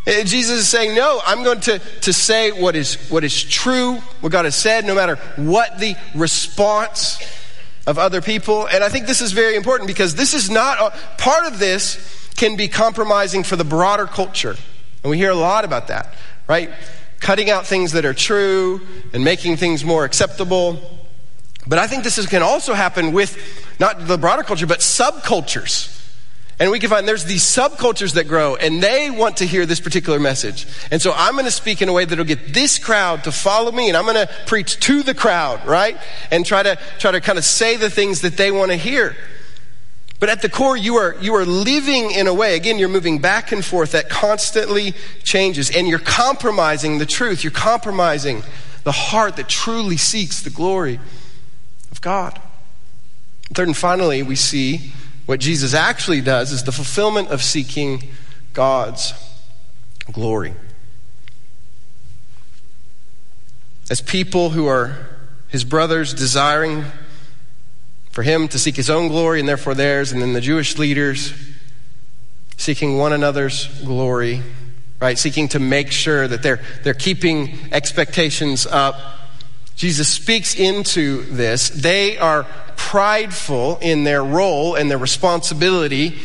Jesus 0.07 0.61
is 0.61 0.69
saying, 0.69 0.95
no, 0.97 1.21
I'm 1.25 1.45
going 1.45 1.61
to, 1.61 1.79
to 1.79 2.13
say 2.13 2.51
what 2.51 2.75
is, 2.75 2.97
what 3.09 3.23
is 3.23 3.43
true, 3.43 3.97
what 4.21 4.33
God 4.33 4.47
has 4.47 4.57
said, 4.57 4.85
no 4.85 4.95
matter 4.95 5.17
what 5.37 5.79
the 5.79 5.95
response 6.15 7.21
of 7.87 7.99
other 7.99 8.21
people. 8.21 8.67
And 8.67 8.83
I 8.83 8.89
think 8.89 9.07
this 9.07 9.21
is 9.21 9.33
very 9.33 9.55
important 9.55 9.87
because 9.87 10.15
this 10.15 10.35
is 10.35 10.51
not, 10.51 10.95
part 11.19 11.47
of 11.47 11.59
this 11.59 12.31
can 12.37 12.57
be 12.57 12.67
compromising 12.67 13.45
for 13.45 13.55
the 13.55 13.65
broader 13.65 14.07
culture. 14.07 14.57
And 15.03 15.11
we 15.11 15.19
hear 15.19 15.31
a 15.31 15.37
lot 15.37 15.65
about 15.65 15.89
that, 15.89 16.15
right? 16.49 16.71
Cutting 17.21 17.51
out 17.51 17.67
things 17.67 17.93
that 17.93 18.05
are 18.05 18.15
true 18.15 18.81
and 19.13 19.25
making 19.25 19.57
things 19.57 19.85
more 19.85 20.05
acceptable. 20.05 20.81
But 21.67 21.79
I 21.79 21.87
think 21.87 22.03
this 22.03 22.19
is, 22.19 22.27
can 22.27 22.43
also 22.43 22.75
happen 22.75 23.13
with 23.13 23.39
not 23.79 24.07
the 24.09 24.19
broader 24.19 24.43
culture, 24.43 24.67
but 24.67 24.81
subcultures. 24.81 26.02
And 26.59 26.71
we 26.71 26.79
can 26.79 26.91
find 26.91 27.09
there's 27.09 27.25
these 27.25 27.43
subcultures 27.43 28.15
that 28.15 28.29
grow 28.29 28.57
and 28.57 28.83
they 28.83 29.11
want 29.11 29.39
to 29.39 29.47
hear 29.47 29.67
this 29.67 29.81
particular 29.81 30.21
message. 30.21 30.67
And 30.91 31.01
so 31.03 31.13
I'm 31.15 31.33
going 31.33 31.45
to 31.45 31.51
speak 31.51 31.83
in 31.83 31.89
a 31.89 31.93
way 31.93 32.05
that'll 32.05 32.25
get 32.25 32.55
this 32.55 32.79
crowd 32.79 33.25
to 33.25 33.33
follow 33.33 33.73
me 33.73 33.89
and 33.89 33.97
I'm 33.97 34.05
going 34.05 34.27
to 34.27 34.33
preach 34.47 34.79
to 34.81 35.03
the 35.03 35.15
crowd, 35.15 35.67
right? 35.67 35.99
And 36.31 36.47
try 36.47 36.63
to, 36.63 36.79
try 36.99 37.11
to 37.13 37.21
kind 37.21 37.39
of 37.39 37.45
say 37.45 37.77
the 37.77 37.91
things 37.91 38.21
that 38.21 38.37
they 38.37 38.53
want 38.53 38.71
to 38.71 38.77
hear. 38.77 39.17
But 40.21 40.29
at 40.29 40.41
the 40.41 40.49
core, 40.49 40.77
you 40.77 40.97
are, 40.99 41.17
you 41.21 41.35
are 41.35 41.45
living 41.45 42.13
in 42.13 42.29
a 42.29 42.35
way, 42.35 42.55
again, 42.55 42.79
you're 42.79 42.89
moving 42.89 43.19
back 43.19 43.51
and 43.51 43.65
forth 43.65 43.91
that 43.91 44.09
constantly 44.09 44.95
changes 45.25 45.69
and 45.75 45.89
you're 45.89 45.99
compromising 45.99 46.99
the 46.99 47.07
truth. 47.07 47.43
You're 47.43 47.51
compromising 47.51 48.45
the 48.85 48.93
heart 48.93 49.35
that 49.37 49.49
truly 49.49 49.97
seeks 49.97 50.43
the 50.43 50.51
glory 50.51 51.01
of 51.91 52.01
God. 52.01 52.41
Third 53.53 53.67
and 53.67 53.77
finally, 53.77 54.23
we 54.23 54.37
see 54.37 54.93
what 55.27 55.41
Jesus 55.41 55.75
actually 55.75 56.21
does 56.21 56.53
is 56.53 56.65
the 56.65 56.73
fulfillment 56.73 57.29
of 57.29 57.43
seeking 57.43 58.09
God's 58.53 59.15
glory. 60.11 60.55
As 63.91 64.01
people 64.01 64.51
who 64.51 64.67
are 64.67 64.97
his 65.49 65.65
brothers 65.65 66.15
desiring 66.15 66.85
for 68.11 68.23
him 68.23 68.49
to 68.49 68.59
seek 68.59 68.77
his 68.77 68.91
own 68.91 69.09
glory 69.09 69.41
and 69.41 69.49
therefore 69.49 69.75
theirs, 69.75 70.13
and 70.13 70.21
then 70.21 70.33
the 70.33 70.41
Jewish 70.41 70.79
leaders 70.79 71.33
seeking 72.57 72.99
one 72.99 73.13
another's 73.13 73.67
glory, 73.83 74.43
right? 75.01 75.19
Seeking 75.19 75.49
to 75.49 75.59
make 75.59 75.91
sure 75.91 76.29
that 76.29 76.43
they're, 76.43 76.61
they're 76.85 76.95
keeping 76.95 77.59
expectations 77.73 78.67
up. 78.67 78.97
Jesus 79.83 80.09
speaks 80.09 80.55
into 80.55 81.23
this. 81.23 81.69
They 81.69 82.17
are 82.17 82.45
prideful 82.77 83.79
in 83.83 84.05
their 84.05 84.23
role 84.23 84.77
and 84.77 84.89
their 84.89 84.97
responsibility 84.97 86.21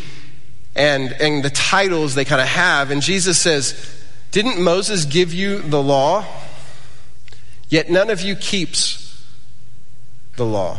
and, 0.75 1.11
and 1.13 1.43
the 1.43 1.49
titles 1.49 2.13
they 2.13 2.23
kind 2.23 2.39
of 2.39 2.47
have. 2.47 2.91
And 2.91 3.01
Jesus 3.01 3.41
says, 3.41 3.99
Didn't 4.29 4.61
Moses 4.61 5.05
give 5.05 5.33
you 5.33 5.57
the 5.57 5.81
law? 5.81 6.23
Yet 7.67 7.89
none 7.89 8.11
of 8.11 8.21
you 8.21 8.35
keeps 8.35 9.25
the 10.35 10.45
law. 10.45 10.77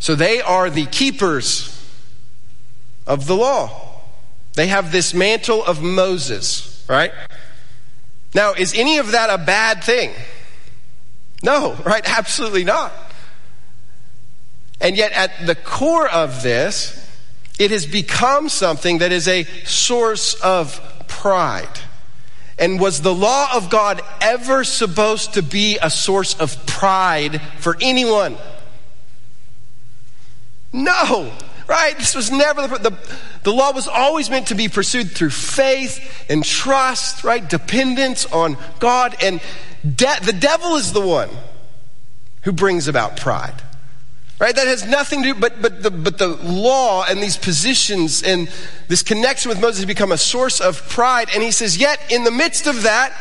So 0.00 0.14
they 0.14 0.42
are 0.42 0.68
the 0.68 0.84
keepers 0.84 1.90
of 3.06 3.26
the 3.26 3.34
law. 3.34 4.02
They 4.56 4.66
have 4.66 4.92
this 4.92 5.14
mantle 5.14 5.64
of 5.64 5.80
Moses, 5.80 6.84
right? 6.86 7.12
Now, 8.34 8.52
is 8.52 8.74
any 8.74 8.98
of 8.98 9.12
that 9.12 9.30
a 9.30 9.42
bad 9.42 9.82
thing? 9.82 10.12
No, 11.42 11.74
right? 11.84 12.02
Absolutely 12.18 12.64
not. 12.64 12.92
And 14.80 14.96
yet, 14.96 15.12
at 15.12 15.46
the 15.46 15.54
core 15.54 16.08
of 16.08 16.42
this, 16.42 17.04
it 17.58 17.70
has 17.70 17.86
become 17.86 18.48
something 18.48 18.98
that 18.98 19.12
is 19.12 19.26
a 19.26 19.44
source 19.64 20.34
of 20.34 20.80
pride. 21.08 21.80
And 22.58 22.80
was 22.80 23.02
the 23.02 23.14
law 23.14 23.48
of 23.54 23.70
God 23.70 24.02
ever 24.20 24.64
supposed 24.64 25.34
to 25.34 25.42
be 25.42 25.78
a 25.80 25.90
source 25.90 26.34
of 26.38 26.66
pride 26.66 27.40
for 27.58 27.76
anyone? 27.80 28.36
No, 30.72 31.32
right? 31.68 31.96
This 31.96 32.14
was 32.14 32.30
never 32.30 32.66
the, 32.66 32.90
the, 32.90 32.98
the 33.44 33.52
law 33.52 33.72
was 33.72 33.86
always 33.88 34.28
meant 34.28 34.48
to 34.48 34.54
be 34.54 34.68
pursued 34.68 35.12
through 35.12 35.30
faith 35.30 36.26
and 36.28 36.44
trust, 36.44 37.24
right? 37.24 37.48
Dependence 37.48 38.26
on 38.26 38.56
God. 38.78 39.16
And 39.22 39.40
de- 39.82 40.20
the 40.24 40.32
devil 40.32 40.76
is 40.76 40.92
the 40.92 41.00
one 41.00 41.30
who 42.42 42.52
brings 42.52 42.88
about 42.88 43.16
pride. 43.16 43.62
Right? 44.40 44.54
That 44.54 44.68
has 44.68 44.86
nothing 44.86 45.24
to 45.24 45.34
do, 45.34 45.40
but, 45.40 45.60
but, 45.60 45.82
the, 45.82 45.90
but 45.90 46.18
the 46.18 46.28
law 46.28 47.04
and 47.08 47.20
these 47.20 47.36
positions 47.36 48.22
and 48.22 48.48
this 48.86 49.02
connection 49.02 49.48
with 49.48 49.60
Moses 49.60 49.84
become 49.84 50.12
a 50.12 50.16
source 50.16 50.60
of 50.60 50.88
pride. 50.88 51.28
And 51.34 51.42
he 51.42 51.50
says, 51.50 51.76
yet 51.76 52.00
in 52.12 52.22
the 52.22 52.30
midst 52.30 52.68
of 52.68 52.82
that, 52.82 53.12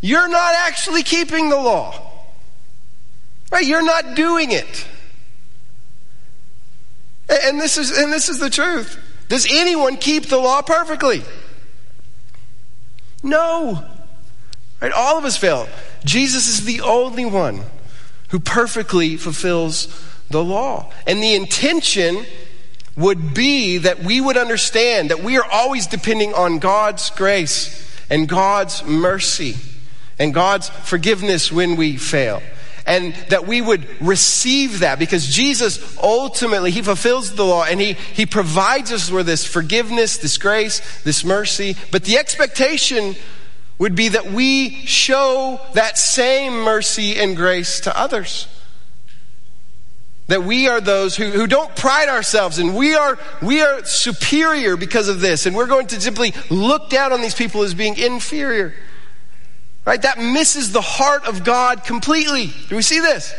you're 0.00 0.28
not 0.28 0.54
actually 0.56 1.04
keeping 1.04 1.50
the 1.50 1.56
law. 1.56 2.10
Right? 3.52 3.64
You're 3.64 3.84
not 3.84 4.16
doing 4.16 4.50
it. 4.50 4.86
And 7.28 7.60
this 7.60 7.78
is, 7.78 7.96
and 7.96 8.12
this 8.12 8.28
is 8.28 8.40
the 8.40 8.50
truth. 8.50 8.98
Does 9.28 9.46
anyone 9.48 9.96
keep 9.96 10.26
the 10.26 10.38
law 10.38 10.62
perfectly? 10.62 11.22
No. 13.22 13.84
Right? 14.84 14.92
All 14.92 15.16
of 15.16 15.24
us 15.24 15.38
fail. 15.38 15.66
Jesus 16.04 16.46
is 16.46 16.66
the 16.66 16.82
only 16.82 17.24
one 17.24 17.62
who 18.28 18.38
perfectly 18.38 19.16
fulfills 19.16 19.88
the 20.28 20.44
law. 20.44 20.92
And 21.06 21.22
the 21.22 21.34
intention 21.34 22.26
would 22.94 23.32
be 23.32 23.78
that 23.78 24.00
we 24.00 24.20
would 24.20 24.36
understand 24.36 25.08
that 25.08 25.20
we 25.20 25.38
are 25.38 25.50
always 25.50 25.86
depending 25.86 26.34
on 26.34 26.58
God's 26.58 27.08
grace 27.08 27.82
and 28.10 28.28
God's 28.28 28.84
mercy 28.84 29.56
and 30.18 30.34
God's 30.34 30.68
forgiveness 30.68 31.50
when 31.50 31.76
we 31.76 31.96
fail. 31.96 32.42
And 32.86 33.14
that 33.30 33.46
we 33.46 33.62
would 33.62 33.86
receive 34.02 34.80
that 34.80 34.98
because 34.98 35.26
Jesus 35.26 35.96
ultimately, 35.96 36.70
He 36.70 36.82
fulfills 36.82 37.34
the 37.34 37.46
law 37.46 37.64
and 37.64 37.80
He, 37.80 37.94
he 37.94 38.26
provides 38.26 38.92
us 38.92 39.10
with 39.10 39.24
this 39.24 39.46
forgiveness, 39.46 40.18
this 40.18 40.36
grace, 40.36 41.02
this 41.04 41.24
mercy. 41.24 41.74
But 41.90 42.04
the 42.04 42.18
expectation 42.18 43.16
would 43.78 43.96
be 43.96 44.08
that 44.08 44.26
we 44.26 44.70
show 44.86 45.60
that 45.74 45.98
same 45.98 46.60
mercy 46.62 47.16
and 47.16 47.36
grace 47.36 47.80
to 47.80 47.98
others. 47.98 48.46
That 50.28 50.44
we 50.44 50.68
are 50.68 50.80
those 50.80 51.16
who, 51.16 51.26
who 51.30 51.46
don't 51.46 51.74
pride 51.76 52.08
ourselves 52.08 52.58
and 52.58 52.76
we 52.76 52.94
are, 52.94 53.18
we 53.42 53.60
are 53.60 53.84
superior 53.84 54.76
because 54.76 55.08
of 55.08 55.20
this. 55.20 55.44
And 55.44 55.54
we're 55.54 55.66
going 55.66 55.88
to 55.88 56.00
simply 56.00 56.32
look 56.50 56.88
down 56.88 57.12
on 57.12 57.20
these 57.20 57.34
people 57.34 57.62
as 57.62 57.74
being 57.74 57.98
inferior. 57.98 58.74
Right? 59.84 60.00
That 60.00 60.18
misses 60.18 60.72
the 60.72 60.80
heart 60.80 61.26
of 61.26 61.44
God 61.44 61.84
completely. 61.84 62.52
Do 62.68 62.76
we 62.76 62.82
see 62.82 63.00
this? 63.00 63.34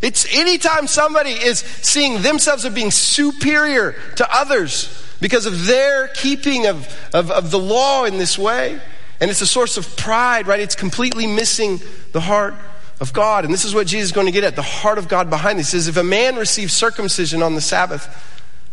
It's 0.00 0.26
anytime 0.34 0.86
somebody 0.86 1.30
is 1.30 1.58
seeing 1.58 2.22
themselves 2.22 2.64
as 2.64 2.72
being 2.72 2.90
superior 2.90 3.96
to 4.16 4.34
others 4.34 5.02
because 5.20 5.46
of 5.46 5.66
their 5.66 6.08
keeping 6.08 6.66
of, 6.66 6.86
of, 7.12 7.30
of 7.30 7.50
the 7.50 7.58
law 7.58 8.04
in 8.04 8.18
this 8.18 8.38
way. 8.38 8.80
And 9.24 9.30
it's 9.30 9.40
a 9.40 9.46
source 9.46 9.78
of 9.78 9.96
pride, 9.96 10.46
right? 10.46 10.60
It's 10.60 10.74
completely 10.74 11.26
missing 11.26 11.80
the 12.12 12.20
heart 12.20 12.52
of 13.00 13.14
God. 13.14 13.46
And 13.46 13.54
this 13.54 13.64
is 13.64 13.74
what 13.74 13.86
Jesus 13.86 14.10
is 14.10 14.12
going 14.12 14.26
to 14.26 14.32
get 14.32 14.44
at 14.44 14.54
the 14.54 14.60
heart 14.60 14.98
of 14.98 15.08
God 15.08 15.30
behind 15.30 15.58
this. 15.58 15.72
He 15.72 15.78
says, 15.78 15.88
if 15.88 15.96
a 15.96 16.04
man 16.04 16.36
receives 16.36 16.74
circumcision 16.74 17.42
on 17.42 17.54
the 17.54 17.62
Sabbath 17.62 18.06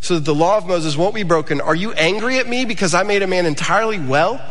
so 0.01 0.15
that 0.15 0.25
the 0.25 0.35
law 0.35 0.57
of 0.57 0.67
Moses 0.67 0.97
won't 0.97 1.15
be 1.15 1.23
broken, 1.23 1.61
are 1.61 1.73
you 1.73 1.93
angry 1.93 2.37
at 2.37 2.49
me 2.49 2.65
because 2.65 2.93
I 2.93 3.03
made 3.03 3.21
a 3.23 3.27
man 3.27 3.45
entirely 3.45 3.97
well 3.97 4.45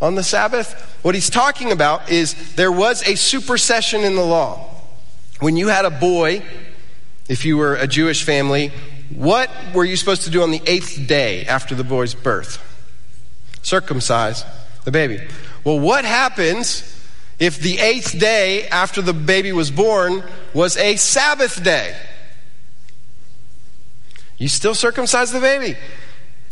on 0.00 0.14
the 0.14 0.22
Sabbath? 0.22 0.72
What 1.02 1.14
he's 1.14 1.28
talking 1.28 1.72
about 1.72 2.08
is 2.08 2.54
there 2.54 2.72
was 2.72 3.06
a 3.06 3.14
supersession 3.14 4.00
in 4.00 4.16
the 4.16 4.24
law. 4.24 4.70
When 5.40 5.58
you 5.58 5.68
had 5.68 5.84
a 5.84 5.90
boy, 5.90 6.42
if 7.28 7.44
you 7.44 7.58
were 7.58 7.74
a 7.74 7.86
Jewish 7.86 8.24
family, 8.24 8.72
what 9.10 9.50
were 9.74 9.84
you 9.84 9.96
supposed 9.96 10.22
to 10.22 10.30
do 10.30 10.42
on 10.42 10.52
the 10.52 10.62
eighth 10.64 11.06
day 11.06 11.44
after 11.44 11.74
the 11.74 11.84
boy's 11.84 12.14
birth? 12.14 12.62
Circumcise 13.60 14.46
the 14.84 14.92
baby. 14.92 15.20
Well, 15.64 15.80
what 15.80 16.04
happens 16.04 16.90
if 17.38 17.58
the 17.58 17.78
eighth 17.78 18.18
day 18.18 18.68
after 18.68 19.02
the 19.02 19.12
baby 19.12 19.52
was 19.52 19.70
born 19.70 20.22
was 20.52 20.76
a 20.76 20.96
Sabbath 20.96 21.62
day. 21.62 21.96
You 24.38 24.48
still 24.48 24.74
circumcise 24.74 25.32
the 25.32 25.40
baby. 25.40 25.76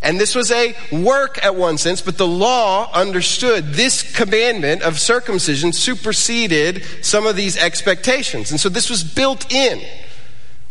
And 0.03 0.21
this 0.21 0.35
was 0.35 0.51
a 0.51 0.75
work 0.90 1.45
at 1.45 1.55
one 1.55 1.79
sense, 1.79 2.01
but 2.01 2.18
the 2.18 2.27
law 2.27 2.90
understood 2.92 3.75
this 3.75 4.16
commandment 4.16 4.83
of 4.83 4.99
circumcision 4.99 5.73
superseded 5.73 6.85
some 7.03 7.25
of 7.25 7.37
these 7.37 7.57
expectations. 7.57 8.51
And 8.51 8.59
so 8.59 8.68
this 8.68 8.90
was 8.90 9.05
built 9.05 9.53
in 9.53 9.81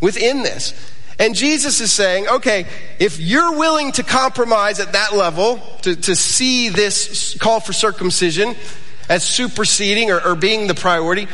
within 0.02 0.44
this. 0.44 0.74
And 1.22 1.36
Jesus 1.36 1.82
is 1.82 1.92
saying, 1.92 2.28
okay, 2.28 2.66
if 2.98 3.20
you're 3.20 3.56
willing 3.56 3.92
to 3.92 4.02
compromise 4.02 4.80
at 4.80 4.94
that 4.94 5.14
level, 5.14 5.62
to, 5.84 5.96
to 5.96 6.16
see 6.16 6.70
this 6.70 7.38
call 7.38 7.60
for 7.60 7.74
circumcision, 7.74 8.56
as 9.08 9.24
superseding 9.24 10.10
or, 10.10 10.20
or 10.20 10.34
being 10.34 10.66
the 10.66 10.74
priority, 10.74 11.28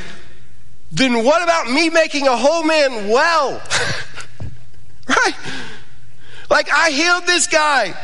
then 0.91 1.23
what 1.23 1.41
about 1.41 1.71
me 1.71 1.89
making 1.89 2.27
a 2.27 2.35
whole 2.35 2.65
man 2.65 3.07
well? 3.07 3.51
right? 5.07 5.35
Like 6.49 6.69
I 6.69 6.89
healed 6.89 7.25
this 7.25 7.47
guy. 7.47 7.97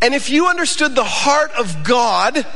And 0.00 0.14
if 0.14 0.30
you 0.30 0.46
understood 0.46 0.94
the 0.94 1.04
heart 1.04 1.50
of 1.58 1.84
God, 1.84 2.46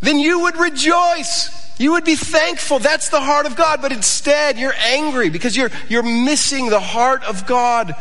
then 0.00 0.18
you 0.18 0.40
would 0.40 0.56
rejoice. 0.56 1.61
You 1.78 1.92
would 1.92 2.04
be 2.04 2.16
thankful. 2.16 2.78
That's 2.78 3.08
the 3.08 3.20
heart 3.20 3.46
of 3.46 3.56
God. 3.56 3.80
But 3.82 3.92
instead, 3.92 4.58
you're 4.58 4.74
angry 4.74 5.30
because 5.30 5.56
you're, 5.56 5.70
you're 5.88 6.02
missing 6.02 6.68
the 6.68 6.80
heart 6.80 7.24
of 7.24 7.46
God 7.46 7.94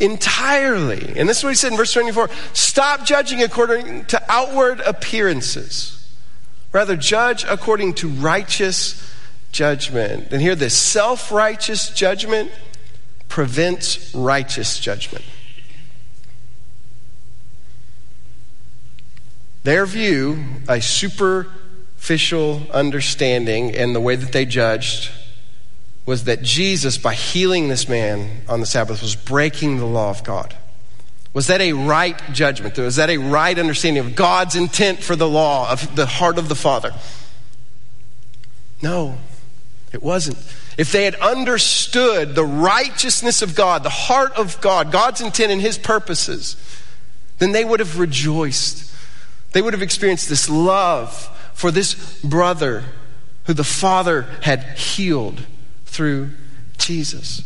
entirely. 0.00 1.14
And 1.16 1.28
this 1.28 1.38
is 1.38 1.44
what 1.44 1.50
he 1.50 1.56
said 1.56 1.72
in 1.72 1.78
verse 1.78 1.92
24 1.92 2.28
Stop 2.52 3.04
judging 3.04 3.42
according 3.42 4.04
to 4.06 4.22
outward 4.28 4.80
appearances. 4.80 5.94
Rather, 6.72 6.96
judge 6.96 7.44
according 7.48 7.94
to 7.94 8.08
righteous 8.08 9.12
judgment. 9.52 10.28
And 10.32 10.42
hear 10.42 10.54
this 10.54 10.76
self 10.76 11.32
righteous 11.32 11.90
judgment 11.90 12.50
prevents 13.28 14.14
righteous 14.14 14.78
judgment. 14.78 15.24
Their 19.64 19.86
view, 19.86 20.44
a 20.68 20.80
superficial 21.98 22.62
understanding 22.72 23.74
and 23.74 23.94
the 23.94 24.00
way 24.00 24.16
that 24.16 24.32
they 24.32 24.46
judged, 24.46 25.10
was 26.06 26.24
that 26.24 26.42
Jesus, 26.42 26.96
by 26.96 27.12
healing 27.12 27.68
this 27.68 27.86
man 27.86 28.42
on 28.48 28.60
the 28.60 28.66
Sabbath, 28.66 29.02
was 29.02 29.14
breaking 29.14 29.76
the 29.76 29.84
law 29.84 30.08
of 30.08 30.24
God. 30.24 30.54
Was 31.34 31.48
that 31.48 31.60
a 31.60 31.74
right 31.74 32.18
judgment? 32.32 32.78
Was 32.78 32.96
that 32.96 33.10
a 33.10 33.18
right 33.18 33.58
understanding 33.58 34.02
of 34.02 34.14
God's 34.14 34.56
intent 34.56 35.00
for 35.00 35.16
the 35.16 35.28
law, 35.28 35.70
of 35.70 35.94
the 35.96 36.06
heart 36.06 36.38
of 36.38 36.48
the 36.48 36.54
Father? 36.54 36.94
No, 38.82 39.18
it 39.92 40.02
wasn't. 40.02 40.38
If 40.78 40.92
they 40.92 41.04
had 41.04 41.16
understood 41.16 42.34
the 42.34 42.44
righteousness 42.44 43.42
of 43.42 43.54
God, 43.54 43.82
the 43.82 43.90
heart 43.90 44.32
of 44.32 44.58
God, 44.62 44.90
God's 44.90 45.20
intent 45.20 45.52
and 45.52 45.60
His 45.60 45.76
purposes, 45.76 46.56
then 47.38 47.52
they 47.52 47.64
would 47.64 47.80
have 47.80 47.98
rejoiced 47.98 48.88
they 49.52 49.62
would 49.62 49.72
have 49.72 49.82
experienced 49.82 50.28
this 50.28 50.48
love 50.50 51.34
for 51.58 51.72
this 51.72 52.20
brother 52.22 52.84
who 53.46 53.52
the 53.52 53.64
Father 53.64 54.22
had 54.42 54.62
healed 54.78 55.42
through 55.86 56.30
Jesus. 56.76 57.42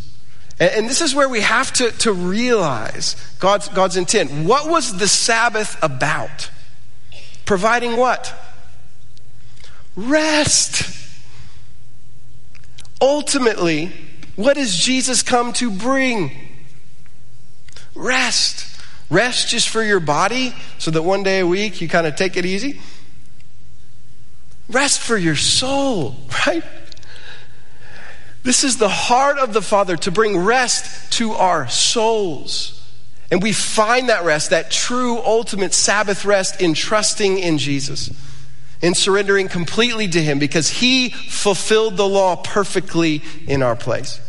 And, 0.61 0.87
this 0.87 1.01
is 1.01 1.15
where 1.15 1.31
we 1.31 1.41
have 1.41 1.73
to, 1.73 1.91
to 1.93 2.13
realize 2.13 3.17
God's, 3.39 3.69
God's 3.69 3.97
intent. 3.97 4.31
What 4.47 4.69
was 4.69 4.99
the 4.99 5.09
Sabbath 5.09 5.83
about? 5.83 6.51
Providing 7.47 7.97
what? 7.97 8.35
Rest. 9.97 11.11
Ultimately, 13.01 13.93
what 14.37 14.57
does 14.57 14.77
Jesus 14.77 15.23
come 15.23 15.55
to 15.55 15.71
bring? 15.71 16.33
Rest. 17.95 18.79
Rest 19.09 19.49
just 19.49 19.71
for 19.71 19.83
your 19.83 20.01
body 20.01 20.55
so 20.77 20.91
that 20.91 21.01
one 21.01 21.23
day 21.23 21.41
a 21.41 21.47
week 21.47 21.81
you 21.81 21.89
kind 21.89 22.07
of 22.07 22.15
take 22.15 22.37
it 22.37 22.45
easy. 22.45 22.79
Rest 24.73 25.01
for 25.01 25.17
your 25.17 25.37
soul, 25.37 26.17
right? 26.47 26.65
This 28.43 28.65
is 28.65 28.79
the 28.79 28.89
heart 28.89 29.39
of 29.39 29.53
the 29.53 29.63
Father 29.63 29.97
to 29.99 30.11
bring 30.11 30.37
rest 30.39 31.13
to 31.15 31.33
our 31.33 31.69
souls. 31.69 32.79
And 33.31 33.43
we 33.43 33.53
find 33.53 34.09
that 34.09 34.25
rest, 34.25 34.51
that 34.51 34.71
true 34.71 35.19
ultimate 35.19 35.73
Sabbath 35.73 36.25
rest, 36.25 36.61
in 36.61 36.75
trusting 36.75 37.39
in 37.39 37.59
Jesus, 37.59 38.11
in 38.83 38.95
surrendering 38.95 39.49
completely 39.49 40.09
to 40.09 40.23
Him 40.23 40.39
because 40.39 40.69
He 40.69 41.11
fulfilled 41.11 41.97
the 41.97 42.07
law 42.07 42.37
perfectly 42.37 43.23
in 43.47 43.63
our 43.63 43.77
place. 43.77 44.21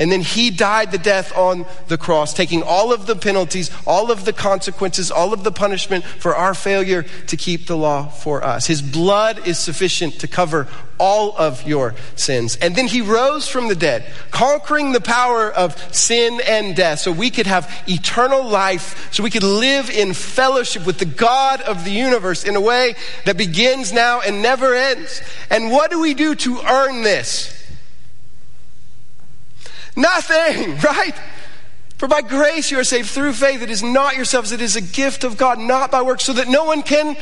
And 0.00 0.10
then 0.10 0.22
he 0.22 0.50
died 0.50 0.92
the 0.92 0.98
death 0.98 1.36
on 1.36 1.66
the 1.88 1.98
cross, 1.98 2.32
taking 2.32 2.62
all 2.62 2.90
of 2.90 3.06
the 3.06 3.14
penalties, 3.14 3.70
all 3.86 4.10
of 4.10 4.24
the 4.24 4.32
consequences, 4.32 5.10
all 5.10 5.34
of 5.34 5.44
the 5.44 5.52
punishment 5.52 6.04
for 6.04 6.34
our 6.34 6.54
failure 6.54 7.02
to 7.26 7.36
keep 7.36 7.66
the 7.66 7.76
law 7.76 8.06
for 8.06 8.42
us. 8.42 8.66
His 8.66 8.80
blood 8.80 9.46
is 9.46 9.58
sufficient 9.58 10.20
to 10.20 10.26
cover 10.26 10.68
all 10.96 11.36
of 11.36 11.66
your 11.66 11.94
sins. 12.16 12.56
And 12.56 12.74
then 12.74 12.86
he 12.86 13.02
rose 13.02 13.46
from 13.46 13.68
the 13.68 13.74
dead, 13.74 14.10
conquering 14.30 14.92
the 14.92 15.02
power 15.02 15.50
of 15.50 15.76
sin 15.94 16.40
and 16.46 16.74
death 16.74 17.00
so 17.00 17.12
we 17.12 17.30
could 17.30 17.46
have 17.46 17.70
eternal 17.86 18.42
life, 18.42 19.12
so 19.12 19.22
we 19.22 19.30
could 19.30 19.42
live 19.42 19.90
in 19.90 20.14
fellowship 20.14 20.86
with 20.86 20.98
the 20.98 21.04
God 21.04 21.60
of 21.60 21.84
the 21.84 21.90
universe 21.90 22.44
in 22.44 22.56
a 22.56 22.60
way 22.60 22.94
that 23.26 23.36
begins 23.36 23.92
now 23.92 24.22
and 24.22 24.40
never 24.40 24.74
ends. 24.74 25.20
And 25.50 25.70
what 25.70 25.90
do 25.90 26.00
we 26.00 26.14
do 26.14 26.34
to 26.36 26.60
earn 26.60 27.02
this? 27.02 27.59
Nothing, 30.00 30.76
right? 30.84 31.14
For 31.98 32.08
by 32.08 32.22
grace 32.22 32.70
you 32.70 32.78
are 32.78 32.84
saved 32.84 33.10
through 33.10 33.34
faith. 33.34 33.60
It 33.60 33.70
is 33.70 33.82
not 33.82 34.16
yourselves, 34.16 34.52
it 34.52 34.62
is 34.62 34.74
a 34.74 34.80
gift 34.80 35.22
of 35.22 35.36
God, 35.36 35.58
not 35.58 35.90
by 35.90 36.02
works, 36.02 36.24
so 36.24 36.32
that 36.32 36.48
no 36.48 36.64
one 36.64 36.82
can 36.82 37.16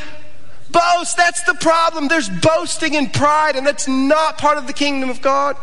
boast. 0.71 1.17
That's 1.17 1.43
the 1.43 1.55
problem. 1.55 2.09
There's 2.09 2.29
boasting 2.29 2.95
and 2.97 3.13
pride, 3.13 3.57
and 3.57 3.67
that's 3.67 3.89
not 3.89 4.39
part 4.39 4.57
of 4.57 4.67
the 4.67 4.73
kingdom 4.73 5.11
of 5.11 5.21
God. 5.21 5.57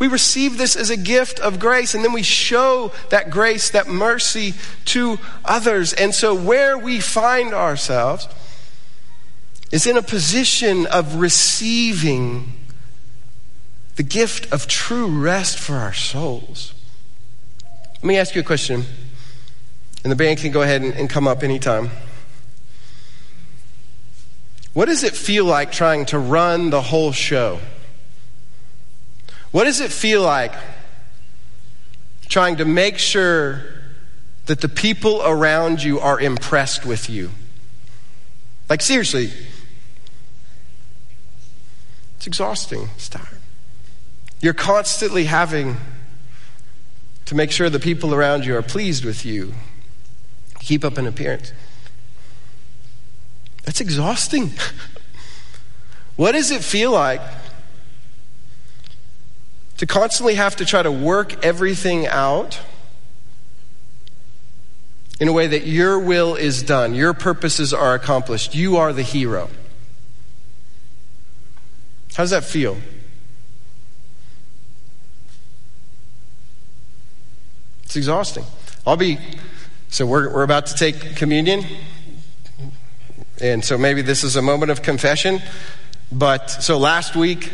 We 0.00 0.08
receive 0.08 0.56
this 0.56 0.76
as 0.76 0.90
a 0.90 0.96
gift 0.96 1.38
of 1.40 1.60
grace, 1.60 1.94
and 1.94 2.02
then 2.02 2.12
we 2.12 2.22
show 2.22 2.90
that 3.10 3.30
grace, 3.30 3.70
that 3.70 3.86
mercy 3.86 4.54
to 4.86 5.18
others. 5.44 5.92
And 5.92 6.14
so, 6.14 6.34
where 6.34 6.76
we 6.76 7.00
find 7.00 7.52
ourselves 7.52 8.26
is 9.70 9.86
in 9.86 9.96
a 9.96 10.02
position 10.02 10.86
of 10.86 11.16
receiving 11.16 12.59
the 13.96 14.02
gift 14.02 14.52
of 14.52 14.66
true 14.66 15.06
rest 15.06 15.58
for 15.58 15.74
our 15.74 15.92
souls. 15.92 16.74
Let 17.96 18.04
me 18.04 18.16
ask 18.16 18.34
you 18.34 18.40
a 18.40 18.44
question, 18.44 18.84
and 20.02 20.10
the 20.10 20.16
band 20.16 20.38
can 20.38 20.52
go 20.52 20.62
ahead 20.62 20.82
and, 20.82 20.94
and 20.94 21.10
come 21.10 21.28
up 21.28 21.42
anytime. 21.42 21.90
What 24.72 24.86
does 24.86 25.02
it 25.02 25.14
feel 25.14 25.44
like 25.44 25.72
trying 25.72 26.06
to 26.06 26.18
run 26.18 26.70
the 26.70 26.80
whole 26.80 27.12
show? 27.12 27.60
What 29.50 29.64
does 29.64 29.80
it 29.80 29.90
feel 29.90 30.22
like 30.22 30.54
trying 32.28 32.56
to 32.56 32.64
make 32.64 32.98
sure 32.98 33.64
that 34.46 34.60
the 34.60 34.68
people 34.68 35.22
around 35.24 35.82
you 35.82 35.98
are 35.98 36.20
impressed 36.20 36.86
with 36.86 37.10
you? 37.10 37.30
Like, 38.68 38.80
seriously, 38.80 39.32
it's 42.16 42.28
exhausting. 42.28 42.88
It's 42.94 43.08
tiring. 43.08 43.39
You're 44.40 44.54
constantly 44.54 45.24
having 45.24 45.76
to 47.26 47.34
make 47.34 47.50
sure 47.50 47.68
the 47.68 47.78
people 47.78 48.14
around 48.14 48.46
you 48.46 48.56
are 48.56 48.62
pleased 48.62 49.04
with 49.04 49.24
you. 49.26 49.54
Keep 50.60 50.84
up 50.84 50.98
an 50.98 51.06
appearance. 51.06 51.52
That's 53.64 53.80
exhausting. 53.80 54.52
what 56.16 56.32
does 56.32 56.50
it 56.50 56.64
feel 56.64 56.90
like 56.90 57.20
to 59.76 59.86
constantly 59.86 60.34
have 60.34 60.56
to 60.56 60.64
try 60.64 60.82
to 60.82 60.90
work 60.90 61.44
everything 61.44 62.06
out 62.06 62.60
in 65.20 65.28
a 65.28 65.32
way 65.32 65.46
that 65.46 65.66
your 65.66 65.98
will 65.98 66.34
is 66.34 66.62
done, 66.62 66.94
your 66.94 67.12
purposes 67.12 67.74
are 67.74 67.94
accomplished, 67.94 68.54
you 68.54 68.78
are 68.78 68.92
the 68.92 69.02
hero? 69.02 69.50
How 72.14 72.22
does 72.22 72.30
that 72.30 72.44
feel? 72.44 72.78
It's 77.90 77.96
exhausting. 77.96 78.44
I'll 78.86 78.96
be, 78.96 79.18
so 79.88 80.06
we're, 80.06 80.32
we're 80.32 80.44
about 80.44 80.66
to 80.66 80.74
take 80.76 81.16
communion. 81.16 81.64
And 83.40 83.64
so 83.64 83.76
maybe 83.76 84.00
this 84.00 84.22
is 84.22 84.36
a 84.36 84.42
moment 84.42 84.70
of 84.70 84.80
confession. 84.80 85.42
But 86.12 86.50
so 86.50 86.78
last 86.78 87.16
week 87.16 87.50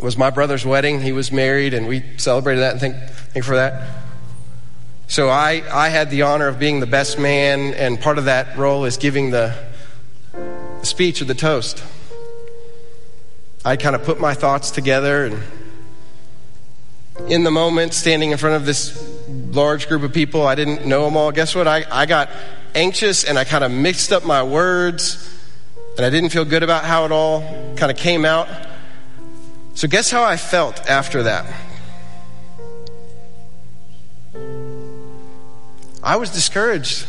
was 0.00 0.16
my 0.16 0.30
brother's 0.30 0.64
wedding. 0.64 1.02
He 1.02 1.12
was 1.12 1.30
married, 1.30 1.74
and 1.74 1.86
we 1.86 2.02
celebrated 2.16 2.62
that 2.62 2.72
and 2.72 2.80
thank, 2.80 2.96
thank 3.34 3.44
for 3.44 3.56
that. 3.56 3.90
So 5.06 5.28
I, 5.28 5.64
I 5.70 5.90
had 5.90 6.08
the 6.08 6.22
honor 6.22 6.48
of 6.48 6.58
being 6.58 6.80
the 6.80 6.86
best 6.86 7.18
man, 7.18 7.74
and 7.74 8.00
part 8.00 8.16
of 8.16 8.24
that 8.24 8.56
role 8.56 8.86
is 8.86 8.96
giving 8.96 9.32
the 9.32 9.54
speech 10.80 11.20
or 11.20 11.26
the 11.26 11.34
toast. 11.34 11.84
I 13.66 13.76
kind 13.76 13.94
of 13.94 14.02
put 14.02 14.18
my 14.18 14.32
thoughts 14.32 14.70
together 14.70 15.26
and 15.26 15.42
in 17.28 17.44
the 17.44 17.50
moment, 17.50 17.94
standing 17.94 18.30
in 18.30 18.38
front 18.38 18.56
of 18.56 18.66
this 18.66 18.96
large 19.52 19.88
group 19.88 20.02
of 20.02 20.12
people. 20.12 20.46
I 20.46 20.54
didn't 20.54 20.86
know 20.86 21.04
them 21.04 21.16
all. 21.16 21.32
Guess 21.32 21.54
what? 21.54 21.68
I, 21.68 21.84
I 21.90 22.06
got 22.06 22.30
anxious 22.74 23.24
and 23.24 23.38
I 23.38 23.44
kind 23.44 23.64
of 23.64 23.70
mixed 23.70 24.12
up 24.12 24.24
my 24.24 24.42
words 24.42 25.28
and 25.96 26.06
I 26.06 26.10
didn't 26.10 26.30
feel 26.30 26.44
good 26.44 26.62
about 26.62 26.84
how 26.84 27.04
it 27.04 27.12
all 27.12 27.40
kind 27.76 27.90
of 27.90 27.96
came 27.96 28.24
out. 28.24 28.48
So, 29.74 29.88
guess 29.88 30.10
how 30.10 30.22
I 30.24 30.36
felt 30.36 30.88
after 30.88 31.24
that? 31.24 31.46
I 36.02 36.16
was 36.16 36.30
discouraged. 36.30 37.06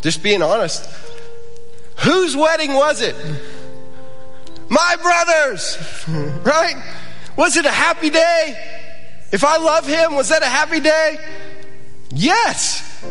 Just 0.00 0.22
being 0.22 0.42
honest. 0.42 0.88
Whose 2.00 2.36
wedding 2.36 2.72
was 2.74 3.00
it? 3.02 3.14
My 4.68 4.96
brother's, 5.00 5.76
right? 6.44 6.82
Was 7.36 7.56
it 7.56 7.64
a 7.64 7.70
happy 7.70 8.10
day? 8.10 8.56
If 9.32 9.44
I 9.44 9.56
love 9.56 9.86
him, 9.86 10.14
was 10.14 10.28
that 10.28 10.42
a 10.42 10.46
happy 10.46 10.80
day? 10.80 11.18
Yes. 12.10 13.04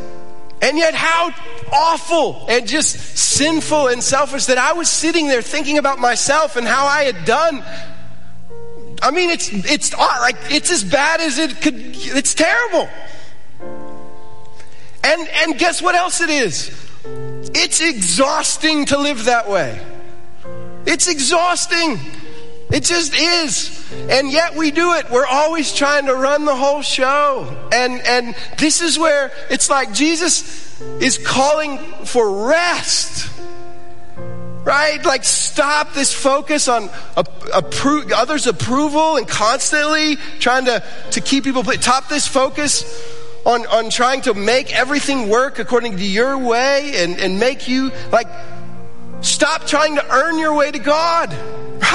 And 0.62 0.77
yet, 0.77 0.93
how 0.93 1.34
awful 1.71 2.45
and 2.47 2.67
just 2.67 3.17
sinful 3.17 3.88
and 3.88 4.03
selfish 4.03 4.45
that 4.45 4.60
I 4.60 4.73
was 4.73 4.89
sitting 4.89 5.27
there 5.27 5.41
thinking 5.41 5.79
about 5.79 5.99
myself 5.99 6.55
and 6.55 6.67
how 6.67 6.86
I 6.86 7.03
had 7.03 7.25
done. 7.25 7.63
I 9.01 9.10
mean, 9.10 9.31
it's, 9.31 9.49
it's 9.51 9.93
uh, 9.93 9.97
like, 10.19 10.36
it's 10.49 10.69
as 10.69 10.84
bad 10.84 11.21
as 11.21 11.39
it 11.39 11.60
could, 11.62 11.73
it's 11.75 12.36
terrible. 12.36 12.88
And, 15.03 15.27
and 15.29 15.57
guess 15.57 15.81
what 15.81 15.95
else 15.95 16.21
it 16.21 16.29
is? 16.29 16.69
It's 17.55 17.81
exhausting 17.81 18.86
to 18.88 18.99
live 18.99 19.25
that 19.25 19.49
way. 19.49 19.81
It's 20.86 21.07
exhausting. 21.07 21.99
It 22.71 22.84
just 22.84 23.13
is. 23.13 23.91
And 24.10 24.31
yet 24.31 24.55
we 24.55 24.71
do 24.71 24.93
it. 24.93 25.10
We're 25.10 25.25
always 25.25 25.73
trying 25.73 26.05
to 26.05 26.15
run 26.15 26.45
the 26.45 26.55
whole 26.55 26.81
show. 26.81 27.69
And, 27.73 28.01
and 28.01 28.36
this 28.57 28.81
is 28.81 28.97
where 28.97 29.31
it's 29.49 29.69
like 29.69 29.93
Jesus 29.93 30.81
is 31.01 31.17
calling 31.17 31.77
for 32.05 32.47
rest. 32.47 33.29
Right? 34.63 35.03
Like 35.03 35.23
stop 35.25 35.93
this 35.93 36.13
focus 36.13 36.67
on 36.67 36.89
others' 37.51 38.47
approval 38.47 39.17
and 39.17 39.27
constantly 39.27 40.15
trying 40.39 40.65
to, 40.65 40.84
to 41.12 41.21
keep 41.21 41.43
people, 41.43 41.63
top 41.63 42.07
this 42.07 42.27
focus 42.27 42.86
on, 43.45 43.65
on 43.67 43.89
trying 43.89 44.21
to 44.21 44.34
make 44.34 44.73
everything 44.73 45.29
work 45.29 45.60
according 45.60 45.97
to 45.97 46.03
your 46.03 46.38
way 46.38 47.03
and, 47.03 47.19
and 47.19 47.39
make 47.39 47.67
you 47.67 47.91
like, 48.12 48.27
stop 49.21 49.65
trying 49.65 49.95
to 49.95 50.13
earn 50.13 50.38
your 50.38 50.53
way 50.53 50.71
to 50.71 50.79
God 50.79 51.36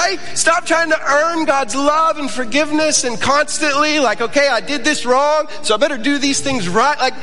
right? 0.07 0.19
Stop 0.35 0.67
trying 0.67 0.91
to 0.91 1.01
earn 1.01 1.45
God's 1.45 1.75
love 1.75 2.19
and 2.19 2.31
forgiveness 2.31 3.05
and 3.05 3.21
constantly 3.21 3.99
like, 3.99 4.21
okay, 4.21 4.49
I 4.49 4.61
did 4.61 4.85
this 4.85 5.07
wrong, 5.07 5.49
so 5.62 5.75
I 5.75 5.79
better 5.79 5.99
do 5.99 6.19
these 6.19 6.41
things 6.41 6.69
right. 6.69 6.99
Like, 6.99 7.15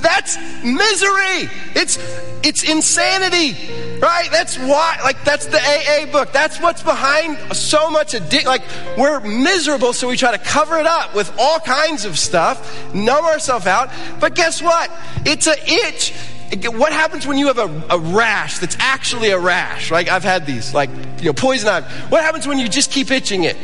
that's 0.00 0.36
misery. 0.62 1.50
It's, 1.74 1.98
it's 2.42 2.62
insanity, 2.62 3.98
right? 4.00 4.28
That's 4.30 4.58
why, 4.58 4.98
like, 5.02 5.22
that's 5.24 5.46
the 5.46 5.58
AA 5.58 6.10
book. 6.10 6.32
That's 6.32 6.60
what's 6.60 6.82
behind 6.82 7.56
so 7.56 7.90
much 7.90 8.14
addiction. 8.14 8.48
Like, 8.48 8.62
we're 8.96 9.20
miserable, 9.20 9.92
so 9.92 10.08
we 10.08 10.16
try 10.16 10.32
to 10.32 10.42
cover 10.42 10.78
it 10.78 10.86
up 10.86 11.14
with 11.14 11.32
all 11.38 11.60
kinds 11.60 12.04
of 12.04 12.18
stuff, 12.18 12.94
numb 12.94 13.24
ourselves 13.24 13.66
out. 13.66 13.90
But 14.20 14.34
guess 14.34 14.62
what? 14.62 14.90
It's 15.24 15.46
an 15.46 15.56
itch 15.66 16.12
what 16.56 16.92
happens 16.92 17.26
when 17.26 17.36
you 17.36 17.48
have 17.48 17.58
a, 17.58 17.84
a, 17.90 17.98
rash 17.98 18.58
that's 18.58 18.76
actually 18.78 19.30
a 19.30 19.38
rash? 19.38 19.90
Like 19.90 20.08
I've 20.08 20.24
had 20.24 20.46
these, 20.46 20.72
like, 20.72 20.90
you 21.18 21.26
know, 21.26 21.32
poison 21.32 21.68
ivy. 21.68 21.86
What 22.08 22.22
happens 22.22 22.46
when 22.46 22.58
you 22.58 22.68
just 22.68 22.90
keep 22.90 23.10
itching 23.10 23.44
it? 23.44 23.56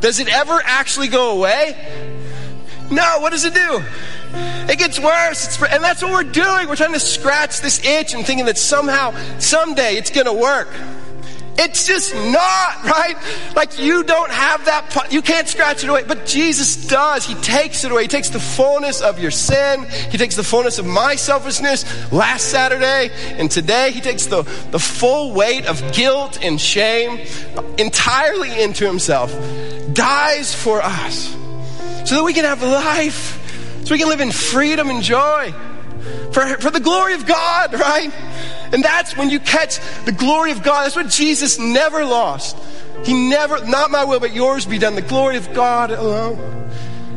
Does 0.00 0.18
it 0.18 0.28
ever 0.28 0.60
actually 0.64 1.08
go 1.08 1.36
away? 1.36 1.76
No, 2.90 3.18
what 3.20 3.32
does 3.32 3.44
it 3.44 3.54
do? 3.54 3.82
It 4.68 4.78
gets 4.78 4.98
worse. 4.98 5.60
And 5.62 5.82
that's 5.82 6.02
what 6.02 6.12
we're 6.12 6.30
doing. 6.30 6.68
We're 6.68 6.76
trying 6.76 6.92
to 6.92 7.00
scratch 7.00 7.60
this 7.60 7.84
itch 7.84 8.14
and 8.14 8.26
thinking 8.26 8.46
that 8.46 8.58
somehow, 8.58 9.14
someday 9.38 9.96
it's 9.96 10.10
going 10.10 10.26
to 10.26 10.32
work. 10.32 10.68
It's 11.58 11.86
just 11.86 12.14
not, 12.14 12.84
right? 12.84 13.14
Like 13.54 13.78
you 13.78 14.02
don't 14.04 14.30
have 14.30 14.64
that, 14.64 15.12
you 15.12 15.20
can't 15.20 15.46
scratch 15.46 15.84
it 15.84 15.90
away, 15.90 16.02
but 16.04 16.24
Jesus 16.24 16.86
does. 16.86 17.26
He 17.26 17.34
takes 17.36 17.84
it 17.84 17.92
away. 17.92 18.02
He 18.02 18.08
takes 18.08 18.30
the 18.30 18.40
fullness 18.40 19.02
of 19.02 19.18
your 19.18 19.30
sin. 19.30 19.86
He 20.10 20.16
takes 20.16 20.34
the 20.34 20.44
fullness 20.44 20.78
of 20.78 20.86
my 20.86 21.14
selfishness 21.14 21.84
last 22.10 22.50
Saturday 22.50 23.10
and 23.38 23.50
today. 23.50 23.90
He 23.90 24.00
takes 24.00 24.26
the, 24.26 24.42
the 24.70 24.78
full 24.78 25.34
weight 25.34 25.66
of 25.66 25.92
guilt 25.92 26.38
and 26.42 26.60
shame 26.60 27.26
entirely 27.76 28.62
into 28.62 28.86
himself, 28.86 29.30
dies 29.92 30.54
for 30.54 30.80
us 30.82 31.36
so 32.04 32.16
that 32.16 32.24
we 32.24 32.32
can 32.32 32.44
have 32.44 32.62
life, 32.62 33.84
so 33.84 33.94
we 33.94 33.98
can 33.98 34.08
live 34.08 34.20
in 34.20 34.32
freedom 34.32 34.88
and 34.88 35.02
joy 35.02 35.52
for, 36.32 36.46
for 36.58 36.70
the 36.70 36.80
glory 36.80 37.14
of 37.14 37.26
God, 37.26 37.74
right? 37.80 38.12
And 38.72 38.82
that's 38.82 39.16
when 39.16 39.30
you 39.30 39.38
catch 39.38 39.78
the 40.04 40.12
glory 40.12 40.50
of 40.50 40.62
God. 40.62 40.84
That's 40.84 40.96
what 40.96 41.08
Jesus 41.08 41.58
never 41.58 42.04
lost. 42.04 42.56
He 43.04 43.14
never, 43.14 43.64
not 43.66 43.90
my 43.90 44.04
will, 44.04 44.20
but 44.20 44.32
yours 44.32 44.64
be 44.64 44.78
done. 44.78 44.94
The 44.94 45.02
glory 45.02 45.36
of 45.36 45.52
God 45.52 45.90
alone. 45.90 46.62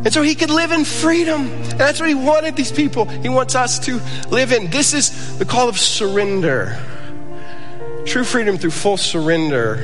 And 0.03 0.13
so 0.13 0.21
he 0.21 0.35
could 0.35 0.49
live 0.51 0.71
in 0.71 0.85
freedom. 0.85 1.51
And 1.51 1.79
that's 1.79 1.99
what 1.99 2.09
he 2.09 2.15
wanted 2.15 2.55
these 2.55 2.71
people. 2.71 3.05
He 3.05 3.29
wants 3.29 3.55
us 3.55 3.79
to 3.85 3.99
live 4.29 4.51
in. 4.51 4.69
This 4.69 4.93
is 4.93 5.39
the 5.39 5.45
call 5.45 5.67
of 5.67 5.79
surrender. 5.79 6.79
True 8.05 8.23
freedom 8.23 8.57
through 8.57 8.71
full 8.71 8.97
surrender 8.97 9.77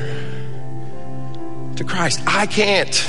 to 1.76 1.84
Christ. 1.84 2.20
I 2.26 2.46
can't. 2.46 3.08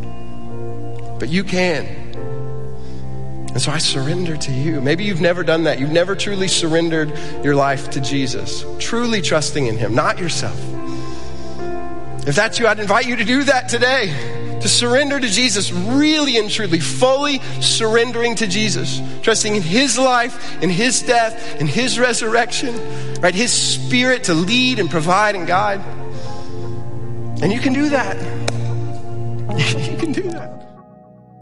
but 1.20 1.28
you 1.28 1.44
can. 1.44 2.05
And 3.56 3.62
so 3.62 3.72
I 3.72 3.78
surrender 3.78 4.36
to 4.36 4.52
you. 4.52 4.82
Maybe 4.82 5.04
you've 5.04 5.22
never 5.22 5.42
done 5.42 5.64
that. 5.64 5.80
You've 5.80 5.90
never 5.90 6.14
truly 6.14 6.46
surrendered 6.46 7.10
your 7.42 7.54
life 7.54 7.88
to 7.92 8.02
Jesus, 8.02 8.66
truly 8.78 9.22
trusting 9.22 9.66
in 9.66 9.78
Him, 9.78 9.94
not 9.94 10.18
yourself. 10.18 10.62
If 12.28 12.36
that's 12.36 12.58
you, 12.58 12.66
I'd 12.66 12.80
invite 12.80 13.06
you 13.06 13.16
to 13.16 13.24
do 13.24 13.44
that 13.44 13.70
today. 13.70 14.58
To 14.60 14.68
surrender 14.68 15.18
to 15.18 15.26
Jesus, 15.26 15.72
really 15.72 16.36
and 16.36 16.50
truly, 16.50 16.80
fully 16.80 17.38
surrendering 17.62 18.34
to 18.34 18.46
Jesus, 18.46 19.00
trusting 19.22 19.56
in 19.56 19.62
His 19.62 19.96
life, 19.96 20.62
in 20.62 20.68
His 20.68 21.00
death, 21.00 21.58
in 21.58 21.66
His 21.66 21.98
resurrection, 21.98 22.74
right? 23.22 23.34
His 23.34 23.54
Spirit 23.54 24.24
to 24.24 24.34
lead 24.34 24.78
and 24.78 24.90
provide 24.90 25.34
and 25.34 25.46
guide. 25.46 25.80
And 27.40 27.50
you 27.50 27.60
can 27.60 27.72
do 27.72 27.88
that. 27.88 28.18
you 29.90 29.96
can 29.96 30.12
do 30.12 30.24
that. 30.24 30.55